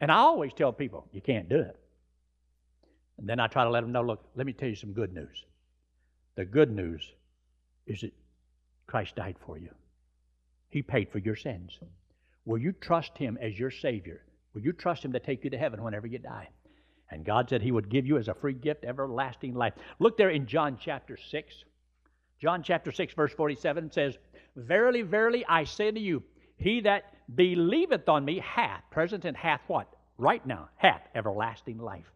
And 0.00 0.10
I 0.10 0.16
always 0.16 0.52
tell 0.52 0.72
people, 0.72 1.06
you 1.12 1.20
can't 1.20 1.48
do 1.48 1.60
it. 1.60 1.76
And 3.22 3.28
then 3.28 3.38
I 3.38 3.46
try 3.46 3.62
to 3.62 3.70
let 3.70 3.82
them 3.82 3.92
know 3.92 4.02
look, 4.02 4.24
let 4.34 4.46
me 4.46 4.52
tell 4.52 4.68
you 4.68 4.74
some 4.74 4.92
good 4.92 5.14
news. 5.14 5.44
The 6.34 6.44
good 6.44 6.72
news 6.72 7.08
is 7.86 8.00
that 8.00 8.12
Christ 8.88 9.14
died 9.14 9.36
for 9.46 9.56
you, 9.56 9.70
He 10.70 10.82
paid 10.82 11.08
for 11.12 11.18
your 11.18 11.36
sins. 11.36 11.78
Will 12.44 12.58
you 12.58 12.72
trust 12.72 13.16
Him 13.16 13.38
as 13.40 13.56
your 13.56 13.70
Savior? 13.70 14.24
Will 14.54 14.62
you 14.62 14.72
trust 14.72 15.04
Him 15.04 15.12
to 15.12 15.20
take 15.20 15.44
you 15.44 15.50
to 15.50 15.56
heaven 15.56 15.84
whenever 15.84 16.08
you 16.08 16.18
die? 16.18 16.48
And 17.12 17.24
God 17.24 17.48
said 17.48 17.62
He 17.62 17.70
would 17.70 17.88
give 17.88 18.06
you 18.06 18.18
as 18.18 18.26
a 18.26 18.34
free 18.34 18.54
gift 18.54 18.84
everlasting 18.84 19.54
life. 19.54 19.74
Look 20.00 20.18
there 20.18 20.30
in 20.30 20.48
John 20.48 20.76
chapter 20.82 21.16
6. 21.16 21.54
John 22.40 22.64
chapter 22.64 22.90
6, 22.90 23.14
verse 23.14 23.32
47 23.34 23.92
says, 23.92 24.18
Verily, 24.56 25.02
verily, 25.02 25.44
I 25.48 25.62
say 25.62 25.92
to 25.92 26.00
you, 26.00 26.24
he 26.56 26.80
that 26.80 27.14
believeth 27.36 28.08
on 28.08 28.24
me 28.24 28.40
hath, 28.40 28.82
present 28.90 29.24
and 29.24 29.36
hath 29.36 29.60
what? 29.68 29.94
Right 30.18 30.44
now, 30.44 30.70
hath 30.76 31.02
everlasting 31.14 31.78
life. 31.78 32.10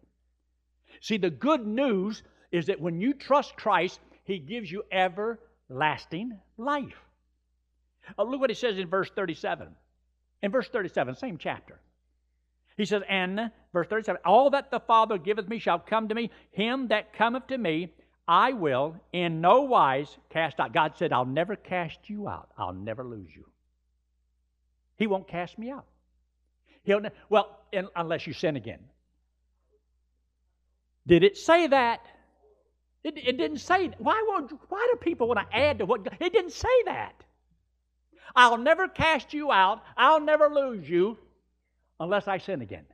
See, 1.01 1.19
the 1.19 1.31
good 1.31 1.67
news 1.67 2.23
is 2.51 2.67
that 2.67 2.81
when 2.81 3.01
you 3.01 3.15
trust 3.15 3.57
Christ, 3.57 4.01
He 4.25 4.39
gives 4.39 4.71
you 4.71 4.85
everlasting 4.91 6.39
life. 6.57 6.97
Uh, 8.19 8.23
look 8.25 8.41
what 8.41 8.51
He 8.51 8.55
says 8.55 8.79
in 8.79 8.89
verse 8.89 9.11
37. 9.15 9.69
In 10.43 10.51
verse 10.51 10.69
37, 10.69 11.17
same 11.17 11.39
chapter. 11.39 11.81
He 12.77 12.85
says, 12.85 13.03
And, 13.09 13.51
verse 13.73 13.89
37, 13.89 14.21
All 14.25 14.51
that 14.51 14.71
the 14.71 14.81
Father 14.81 15.19
giveth 15.19 15.49
me 15.49 15.59
shall 15.59 15.79
come 15.79 16.09
to 16.09 16.15
me. 16.15 16.31
Him 16.51 16.89
that 16.89 17.15
cometh 17.15 17.47
to 17.49 17.59
me, 17.59 17.93
I 18.29 18.53
will 18.53 18.97
in 19.13 19.41
no 19.41 19.63
wise 19.63 20.15
cast 20.31 20.61
out. 20.61 20.75
God 20.75 20.95
said, 20.97 21.13
I'll 21.13 21.25
never 21.25 21.57
cast 21.57 22.11
you 22.11 22.29
out. 22.29 22.51
I'll 22.59 22.73
never 22.73 23.05
lose 23.05 23.29
you. 23.35 23.47
He 24.97 25.07
won't 25.07 25.29
cast 25.29 25.59
me 25.59 25.71
out. 25.71 25.87
He'll 26.83 27.03
well, 27.29 27.59
in, 27.73 27.89
unless 27.97 28.27
you 28.27 28.33
sin 28.33 28.57
again. 28.57 28.81
Did 31.07 31.23
it 31.23 31.37
say 31.37 31.69
that? 31.69 32.01
It, 33.05 33.17
it 33.17 33.39
didn't 33.39 33.59
say. 33.59 33.93
Why 33.99 34.23
would? 34.29 34.51
Why 34.69 34.89
do 34.91 34.99
people 34.99 35.29
want 35.29 35.39
to 35.39 35.57
add 35.57 35.79
to 35.79 35.87
what? 35.87 36.07
It 36.21 36.33
didn't 36.33 36.53
say 36.53 36.83
that. 36.87 37.25
I'll 38.35 38.59
never 38.59 38.89
cast 38.89 39.33
you 39.33 39.53
out. 39.53 39.83
I'll 39.97 40.21
never 40.21 40.49
lose 40.49 40.89
you 40.89 41.17
unless 42.01 42.27
I 42.27 42.39
sin 42.39 42.63
again. 42.63 42.85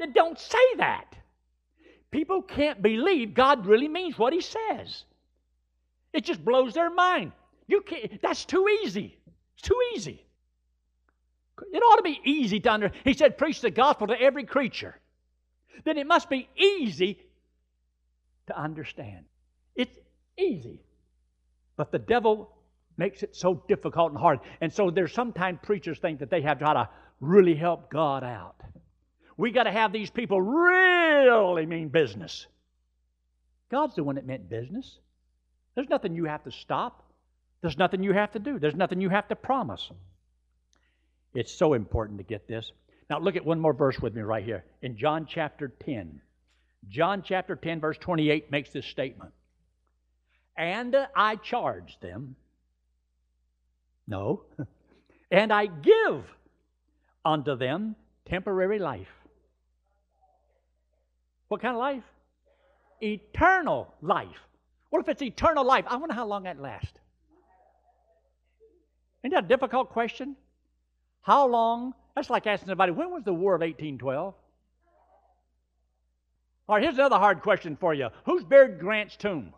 It 0.00 0.14
don't 0.14 0.38
say 0.38 0.74
that. 0.78 1.14
People 2.10 2.42
can't 2.42 2.80
believe 2.80 3.34
God 3.34 3.66
really 3.66 3.88
means 3.88 4.18
what 4.18 4.32
He 4.32 4.40
says. 4.40 5.04
It 6.12 6.24
just 6.24 6.44
blows 6.44 6.74
their 6.74 6.90
mind. 6.90 7.32
You 7.66 7.82
can't. 7.82 8.22
That's 8.22 8.44
too 8.44 8.66
easy. 8.82 9.18
It's 9.54 9.68
too 9.68 9.78
easy. 9.94 10.24
It 11.72 11.78
ought 11.78 11.96
to 11.96 12.02
be 12.02 12.20
easy 12.24 12.58
to 12.60 12.70
understand. 12.70 13.02
He 13.04 13.12
said, 13.12 13.36
"Preach 13.36 13.60
the 13.60 13.70
gospel 13.70 14.06
to 14.06 14.20
every 14.20 14.44
creature." 14.44 14.98
Then 15.82 15.98
it 15.98 16.06
must 16.06 16.30
be 16.30 16.48
easy 16.56 17.18
to 18.46 18.58
understand. 18.58 19.24
It's 19.74 19.96
easy, 20.38 20.80
but 21.76 21.90
the 21.90 21.98
devil 21.98 22.50
makes 22.96 23.22
it 23.22 23.34
so 23.34 23.64
difficult 23.66 24.12
and 24.12 24.20
hard. 24.20 24.40
And 24.60 24.72
so 24.72 24.90
there's 24.90 25.12
sometimes 25.12 25.58
preachers 25.62 25.98
think 25.98 26.20
that 26.20 26.30
they 26.30 26.42
have 26.42 26.60
to 26.60 26.64
to 26.64 26.88
really 27.20 27.54
help 27.54 27.90
God 27.90 28.22
out. 28.22 28.56
We 29.36 29.50
got 29.50 29.64
to 29.64 29.72
have 29.72 29.92
these 29.92 30.10
people 30.10 30.40
really 30.40 31.66
mean 31.66 31.88
business. 31.88 32.46
God's 33.70 33.96
the 33.96 34.04
one 34.04 34.14
that 34.14 34.26
meant 34.26 34.48
business. 34.48 34.98
There's 35.74 35.88
nothing 35.88 36.14
you 36.14 36.26
have 36.26 36.44
to 36.44 36.52
stop. 36.52 37.02
There's 37.60 37.78
nothing 37.78 38.02
you 38.02 38.12
have 38.12 38.30
to 38.32 38.38
do. 38.38 38.58
There's 38.58 38.76
nothing 38.76 39.00
you 39.00 39.08
have 39.08 39.26
to 39.28 39.36
promise. 39.36 39.90
It's 41.34 41.52
so 41.52 41.72
important 41.72 42.18
to 42.18 42.24
get 42.24 42.46
this. 42.46 42.70
Now 43.10 43.18
look 43.18 43.36
at 43.36 43.44
one 43.44 43.60
more 43.60 43.74
verse 43.74 43.98
with 44.00 44.14
me 44.14 44.22
right 44.22 44.44
here. 44.44 44.64
In 44.82 44.96
John 44.96 45.26
chapter 45.28 45.72
10. 45.84 46.20
John 46.88 47.22
chapter 47.24 47.56
10, 47.56 47.80
verse 47.80 47.98
28 47.98 48.50
makes 48.50 48.70
this 48.70 48.86
statement. 48.86 49.32
And 50.56 50.96
I 51.14 51.36
charge 51.36 51.98
them 52.00 52.36
no. 54.06 54.42
and 55.30 55.52
I 55.52 55.66
give 55.66 56.24
unto 57.24 57.56
them 57.56 57.96
temporary 58.26 58.78
life. 58.78 59.08
What 61.48 61.62
kind 61.62 61.74
of 61.74 61.80
life? 61.80 62.02
Eternal 63.00 63.92
life. 64.02 64.28
What 64.90 65.00
if 65.00 65.08
it's 65.08 65.22
eternal 65.22 65.64
life? 65.64 65.84
I 65.88 65.96
wonder 65.96 66.14
how 66.14 66.26
long 66.26 66.44
that 66.44 66.60
lasts. 66.60 66.92
Isn't 69.22 69.34
that 69.34 69.44
a 69.44 69.48
difficult 69.48 69.90
question? 69.90 70.36
How 71.22 71.46
long? 71.48 71.94
That's 72.14 72.30
like 72.30 72.46
asking 72.46 72.68
somebody, 72.68 72.92
when 72.92 73.10
was 73.10 73.24
the 73.24 73.34
War 73.34 73.54
of 73.54 73.60
1812? 73.60 74.34
All 76.66 76.74
right, 76.74 76.82
here's 76.82 76.94
another 76.94 77.18
hard 77.18 77.42
question 77.42 77.76
for 77.76 77.92
you. 77.92 78.08
Who's 78.24 78.44
buried 78.44 78.78
Grant's 78.78 79.16
tomb? 79.16 79.52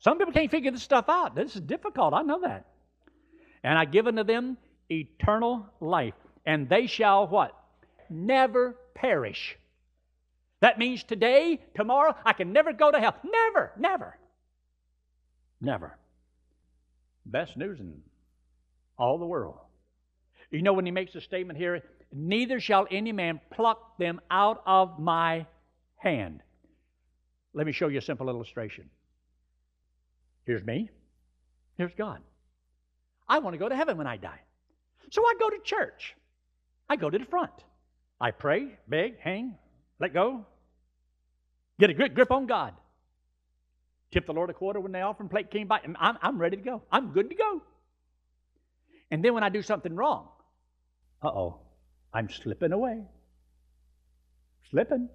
Some 0.00 0.18
people 0.18 0.32
can't 0.32 0.50
figure 0.50 0.70
this 0.70 0.82
stuff 0.82 1.08
out. 1.08 1.34
This 1.34 1.54
is 1.54 1.60
difficult. 1.60 2.14
I 2.14 2.22
know 2.22 2.40
that. 2.40 2.66
And 3.62 3.78
I 3.78 3.84
give 3.84 4.08
unto 4.08 4.24
them 4.24 4.56
eternal 4.90 5.66
life, 5.80 6.14
and 6.44 6.68
they 6.68 6.86
shall 6.86 7.28
what? 7.28 7.56
Never 8.10 8.76
perish. 8.94 9.56
That 10.60 10.78
means 10.78 11.04
today, 11.04 11.60
tomorrow, 11.76 12.14
I 12.24 12.32
can 12.32 12.52
never 12.52 12.72
go 12.72 12.90
to 12.90 12.98
hell. 12.98 13.16
Never, 13.24 13.72
never, 13.76 14.16
never. 15.60 15.96
Best 17.24 17.56
news 17.56 17.78
in 17.78 18.02
all 19.02 19.18
the 19.18 19.26
world. 19.26 19.56
You 20.52 20.62
know 20.62 20.74
when 20.74 20.86
he 20.86 20.92
makes 20.92 21.12
a 21.16 21.20
statement 21.20 21.58
here, 21.58 21.82
neither 22.12 22.60
shall 22.60 22.86
any 22.88 23.10
man 23.10 23.40
pluck 23.50 23.98
them 23.98 24.20
out 24.30 24.62
of 24.64 25.00
my 25.00 25.46
hand. 25.96 26.40
Let 27.52 27.66
me 27.66 27.72
show 27.72 27.88
you 27.88 27.98
a 27.98 28.02
simple 28.02 28.28
illustration. 28.28 28.88
Here's 30.46 30.64
me. 30.64 30.88
Here's 31.76 31.92
God. 31.98 32.20
I 33.28 33.40
want 33.40 33.54
to 33.54 33.58
go 33.58 33.68
to 33.68 33.74
heaven 33.74 33.98
when 33.98 34.06
I 34.06 34.18
die. 34.18 34.40
So 35.10 35.22
I 35.22 35.34
go 35.40 35.50
to 35.50 35.58
church. 35.64 36.14
I 36.88 36.94
go 36.94 37.10
to 37.10 37.18
the 37.18 37.24
front. 37.24 37.52
I 38.20 38.30
pray, 38.30 38.78
beg, 38.86 39.18
hang, 39.18 39.56
let 39.98 40.14
go. 40.14 40.46
Get 41.80 41.90
a 41.90 41.94
good 41.94 42.14
grip 42.14 42.30
on 42.30 42.46
God. 42.46 42.74
Tip 44.12 44.26
the 44.26 44.32
Lord 44.32 44.50
a 44.50 44.54
quarter 44.54 44.78
when 44.78 44.92
the 44.92 45.00
offering 45.00 45.28
plate 45.28 45.50
came 45.50 45.66
by. 45.66 45.80
I'm, 45.98 46.18
I'm 46.22 46.38
ready 46.38 46.56
to 46.56 46.62
go. 46.62 46.82
I'm 46.92 47.10
good 47.12 47.30
to 47.30 47.34
go. 47.34 47.62
And 49.12 49.22
then 49.22 49.34
when 49.34 49.44
I 49.44 49.50
do 49.50 49.60
something 49.60 49.94
wrong, 49.94 50.26
uh 51.22 51.28
oh, 51.28 51.58
I'm 52.14 52.30
slipping 52.30 52.72
away. 52.72 53.04
Slipping. 54.70 55.10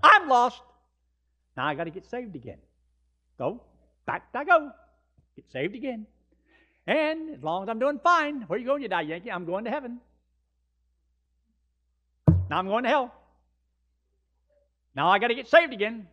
I'm 0.00 0.28
lost. 0.28 0.62
Now 1.56 1.66
I 1.66 1.74
got 1.74 1.84
to 1.84 1.90
get 1.90 2.06
saved 2.08 2.36
again. 2.36 2.58
Go, 3.38 3.60
back 4.06 4.28
I 4.32 4.44
go. 4.44 4.70
Get 5.34 5.50
saved 5.50 5.74
again. 5.74 6.06
And 6.86 7.34
as 7.34 7.42
long 7.42 7.64
as 7.64 7.68
I'm 7.68 7.80
doing 7.80 7.98
fine, 7.98 8.42
where 8.42 8.56
you 8.56 8.66
going, 8.66 8.82
you 8.82 8.88
die 8.88 9.00
Yankee? 9.00 9.32
I'm 9.32 9.46
going 9.46 9.64
to 9.64 9.70
heaven. 9.70 9.98
Now 12.48 12.58
I'm 12.58 12.68
going 12.68 12.84
to 12.84 12.88
hell. 12.88 13.12
Now 14.94 15.08
I 15.08 15.18
got 15.18 15.28
to 15.28 15.34
get 15.34 15.48
saved 15.48 15.72
again. 15.72 16.06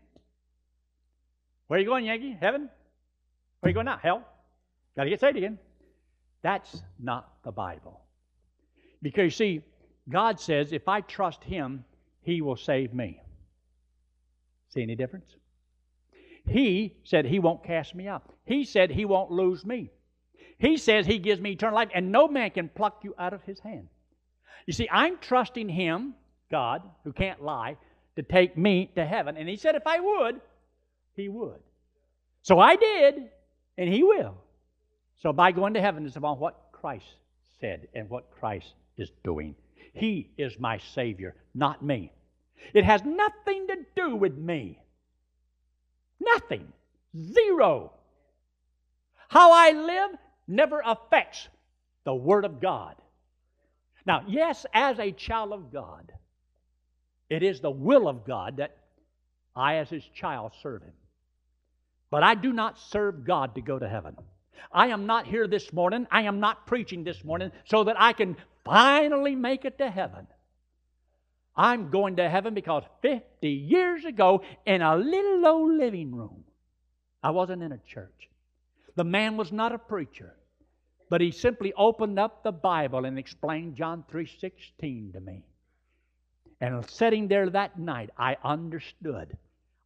Where 1.68 1.78
are 1.78 1.82
you 1.82 1.88
going, 1.88 2.06
Yankee? 2.06 2.36
Heaven? 2.42 2.62
Where 3.60 3.68
are 3.68 3.70
you 3.70 3.76
going 3.76 3.86
now? 3.86 4.00
Hell? 4.02 4.24
Got 4.96 5.04
to 5.04 5.10
get 5.12 5.20
saved 5.20 5.38
again. 5.38 5.60
That's 6.42 6.82
not 7.00 7.32
the 7.44 7.52
Bible. 7.52 8.02
Because 9.02 9.26
you 9.26 9.30
see, 9.32 9.62
God 10.10 10.40
says 10.40 10.74
if 10.74 10.88
I 10.88 11.02
trust 11.02 11.44
Him, 11.44 11.86
He 12.22 12.42
will 12.42 12.56
save 12.56 12.94
me. 12.94 13.22
See 14.70 14.82
any 14.82 14.96
difference? 14.96 15.36
He 16.48 16.96
said 17.04 17.26
He 17.26 17.40
won't 17.40 17.64
cast 17.64 17.96
me 17.96 18.08
out. 18.08 18.24
He 18.46 18.64
said 18.64 18.92
He 18.92 19.06
won't 19.06 19.32
lose 19.32 19.66
me. 19.66 19.92
He 20.58 20.78
says 20.78 21.06
He 21.06 21.20
gives 21.20 21.42
me 21.42 21.52
eternal 21.52 21.76
life, 21.76 21.90
and 21.94 22.12
no 22.12 22.28
man 22.28 22.52
can 22.52 22.70
pluck 22.70 23.04
you 23.04 23.14
out 23.18 23.34
of 23.34 23.44
His 23.44 23.60
hand. 23.60 23.88
You 24.66 24.74
see, 24.74 24.88
I'm 24.92 25.18
trusting 25.18 25.70
Him, 25.70 26.14
God, 26.50 26.82
who 27.04 27.14
can't 27.14 27.42
lie, 27.42 27.78
to 28.16 28.24
take 28.24 28.58
me 28.58 28.92
to 28.96 29.06
heaven. 29.06 29.38
And 29.38 29.48
He 29.48 29.56
said 29.56 29.76
if 29.76 29.86
I 29.86 30.00
would, 30.00 30.42
He 31.16 31.30
would. 31.30 31.60
So 32.42 32.60
I 32.60 32.76
did, 32.76 33.30
and 33.78 33.90
He 33.90 34.04
will. 34.04 34.36
So 35.22 35.32
by 35.32 35.52
going 35.52 35.76
to 35.76 35.82
heaven 35.82 36.06
is 36.06 36.16
about 36.16 36.40
what 36.40 36.70
Christ 36.72 37.06
said 37.60 37.88
and 37.94 38.10
what 38.10 38.32
Christ 38.32 38.74
is 38.98 39.12
doing. 39.24 39.56
He 39.94 40.30
is 40.38 40.60
my 40.60 40.80
Savior, 40.96 41.36
not 41.54 41.84
me. 41.84 42.12
It 42.74 42.86
has 42.86 43.04
nothing 43.04 43.68
to 43.68 43.78
do 43.96 44.16
with 44.16 44.36
me. 44.36 44.80
Nothing. 46.20 46.72
Zero. 47.34 47.92
How 49.28 49.52
I 49.52 49.72
live 49.72 50.12
never 50.48 50.82
affects 50.84 51.48
the 52.04 52.16
Word 52.16 52.46
of 52.46 52.60
God. 52.60 52.96
Now, 54.06 54.24
yes, 54.28 54.66
as 54.74 54.98
a 55.00 55.12
child 55.12 55.54
of 55.54 55.72
God, 55.72 56.12
it 57.30 57.44
is 57.44 57.60
the 57.60 57.72
will 57.72 58.08
of 58.08 58.26
God 58.26 58.58
that 58.58 58.76
I, 59.56 59.76
as 59.76 59.90
His 59.90 60.04
child, 60.16 60.54
serve 60.64 60.82
Him. 60.82 60.94
But 62.10 62.24
I 62.24 62.36
do 62.36 62.52
not 62.52 62.80
serve 62.80 63.26
God 63.26 63.56
to 63.56 63.62
go 63.62 63.78
to 63.78 63.88
heaven. 63.88 64.16
I 64.72 64.88
am 64.88 65.06
not 65.06 65.28
here 65.28 65.48
this 65.48 65.74
morning, 65.74 66.08
I 66.12 66.24
am 66.24 66.40
not 66.40 66.66
preaching 66.66 67.04
this 67.04 67.24
morning 67.24 67.52
so 67.66 67.84
that 67.84 68.00
I 68.00 68.14
can 68.14 68.38
finally 68.64 69.36
make 69.36 69.66
it 69.66 69.78
to 69.80 69.90
heaven. 69.90 70.28
I'm 71.56 71.90
going 71.90 72.16
to 72.16 72.30
heaven 72.30 72.54
because 72.54 72.84
50 73.02 73.50
years 73.50 74.06
ago, 74.06 74.42
in 74.66 74.82
a 74.82 74.96
little 74.96 75.46
old 75.46 75.78
living 75.78 76.16
room, 76.16 76.46
I 77.22 77.32
wasn't 77.32 77.64
in 77.64 77.72
a 77.72 77.78
church. 77.78 78.30
The 78.96 79.04
man 79.04 79.38
was 79.38 79.52
not 79.52 79.74
a 79.74 79.78
preacher, 79.78 80.34
but 81.10 81.22
he 81.22 81.32
simply 81.32 81.74
opened 81.74 82.18
up 82.20 82.44
the 82.44 82.52
Bible 82.52 83.06
and 83.06 83.20
explained 83.20 83.76
John 83.76 84.04
3:16 84.10 85.14
to 85.14 85.20
me. 85.20 85.44
And 86.62 86.90
sitting 86.90 87.28
there 87.28 87.50
that 87.50 87.78
night, 87.78 88.12
I 88.18 88.38
understood 88.44 89.38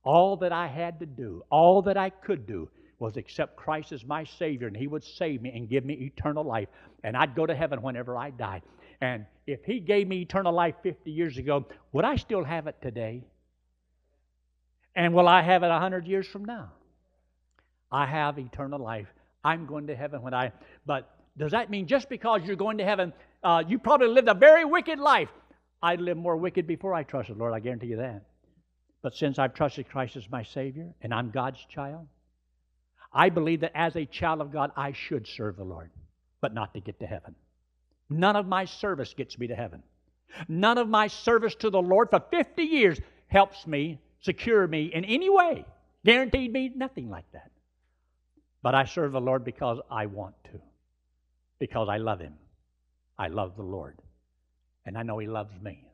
all 0.03 0.37
that 0.37 0.51
I 0.51 0.67
had 0.67 0.99
to 0.99 1.05
do, 1.05 1.43
all 1.49 1.81
that 1.83 1.97
I 1.97 2.09
could 2.09 2.45
do 2.45 2.69
was 3.05 3.17
accept 3.17 3.55
Christ 3.55 3.91
as 3.91 4.03
my 4.03 4.23
Savior, 4.23 4.67
and 4.67 4.75
He 4.75 4.87
would 4.87 5.03
save 5.03 5.41
me 5.41 5.51
and 5.55 5.69
give 5.69 5.85
me 5.85 5.93
eternal 5.93 6.43
life, 6.43 6.67
and 7.03 7.15
I'd 7.15 7.35
go 7.35 7.45
to 7.45 7.55
heaven 7.55 7.81
whenever 7.81 8.17
I 8.17 8.31
died. 8.31 8.63
And 8.99 9.25
if 9.45 9.63
He 9.63 9.79
gave 9.79 10.07
me 10.07 10.21
eternal 10.21 10.53
life 10.53 10.75
50 10.83 11.11
years 11.11 11.37
ago, 11.37 11.65
would 11.91 12.03
I 12.03 12.15
still 12.15 12.43
have 12.43 12.67
it 12.67 12.75
today? 12.81 13.23
And 14.95 15.13
will 15.13 15.27
I 15.27 15.41
have 15.41 15.61
it 15.63 15.67
100 15.67 16.07
years 16.07 16.27
from 16.27 16.45
now? 16.45 16.71
I 17.91 18.05
have 18.05 18.39
eternal 18.39 18.79
life. 18.79 19.07
I'm 19.43 19.67
going 19.67 19.87
to 19.87 19.95
heaven 19.95 20.21
when 20.21 20.33
I. 20.33 20.51
But 20.85 21.09
does 21.37 21.51
that 21.51 21.69
mean 21.69 21.85
just 21.85 22.09
because 22.09 22.41
you're 22.43 22.55
going 22.55 22.79
to 22.79 22.85
heaven, 22.85 23.13
uh, 23.43 23.63
you 23.67 23.77
probably 23.77 24.07
lived 24.07 24.27
a 24.27 24.33
very 24.33 24.65
wicked 24.65 24.99
life? 24.99 25.29
I 25.83 25.95
lived 25.95 26.19
more 26.19 26.37
wicked 26.37 26.65
before 26.65 26.95
I 26.95 27.03
trusted 27.03 27.37
Lord, 27.37 27.53
I 27.53 27.59
guarantee 27.59 27.87
you 27.87 27.97
that. 27.97 28.23
But 29.03 29.15
since 29.15 29.37
I've 29.37 29.53
trusted 29.53 29.87
Christ 29.87 30.15
as 30.15 30.27
my 30.31 30.41
Savior 30.41 30.87
and 31.01 31.13
I'm 31.13 31.29
God's 31.29 31.63
child, 31.65 32.07
I 33.15 33.29
believe 33.29 33.61
that 33.61 33.71
as 33.73 33.95
a 33.95 34.05
child 34.05 34.41
of 34.41 34.51
God, 34.51 34.71
I 34.75 34.91
should 34.91 35.25
serve 35.25 35.55
the 35.55 35.63
Lord, 35.63 35.89
but 36.41 36.53
not 36.53 36.73
to 36.73 36.81
get 36.81 36.99
to 36.99 37.07
heaven. 37.07 37.33
None 38.09 38.35
of 38.35 38.45
my 38.45 38.65
service 38.65 39.13
gets 39.13 39.39
me 39.39 39.47
to 39.47 39.55
heaven. 39.55 39.81
None 40.49 40.77
of 40.77 40.89
my 40.89 41.07
service 41.07 41.55
to 41.55 41.69
the 41.69 41.81
Lord 41.81 42.09
for 42.09 42.21
50 42.29 42.61
years 42.61 42.99
helps 43.27 43.65
me, 43.65 44.01
secure 44.19 44.67
me 44.67 44.91
in 44.93 45.05
any 45.05 45.29
way, 45.29 45.65
guaranteed 46.03 46.51
me 46.51 46.73
nothing 46.75 47.09
like 47.09 47.31
that. 47.31 47.51
But 48.61 48.75
I 48.75 48.83
serve 48.83 49.13
the 49.13 49.21
Lord 49.21 49.45
because 49.45 49.79
I 49.89 50.07
want 50.07 50.35
to, 50.45 50.59
because 51.57 51.87
I 51.89 51.97
love 51.97 52.19
Him. 52.19 52.33
I 53.17 53.29
love 53.29 53.55
the 53.55 53.63
Lord, 53.63 54.01
and 54.85 54.97
I 54.97 55.03
know 55.03 55.19
He 55.19 55.27
loves 55.27 55.53
me. 55.61 55.84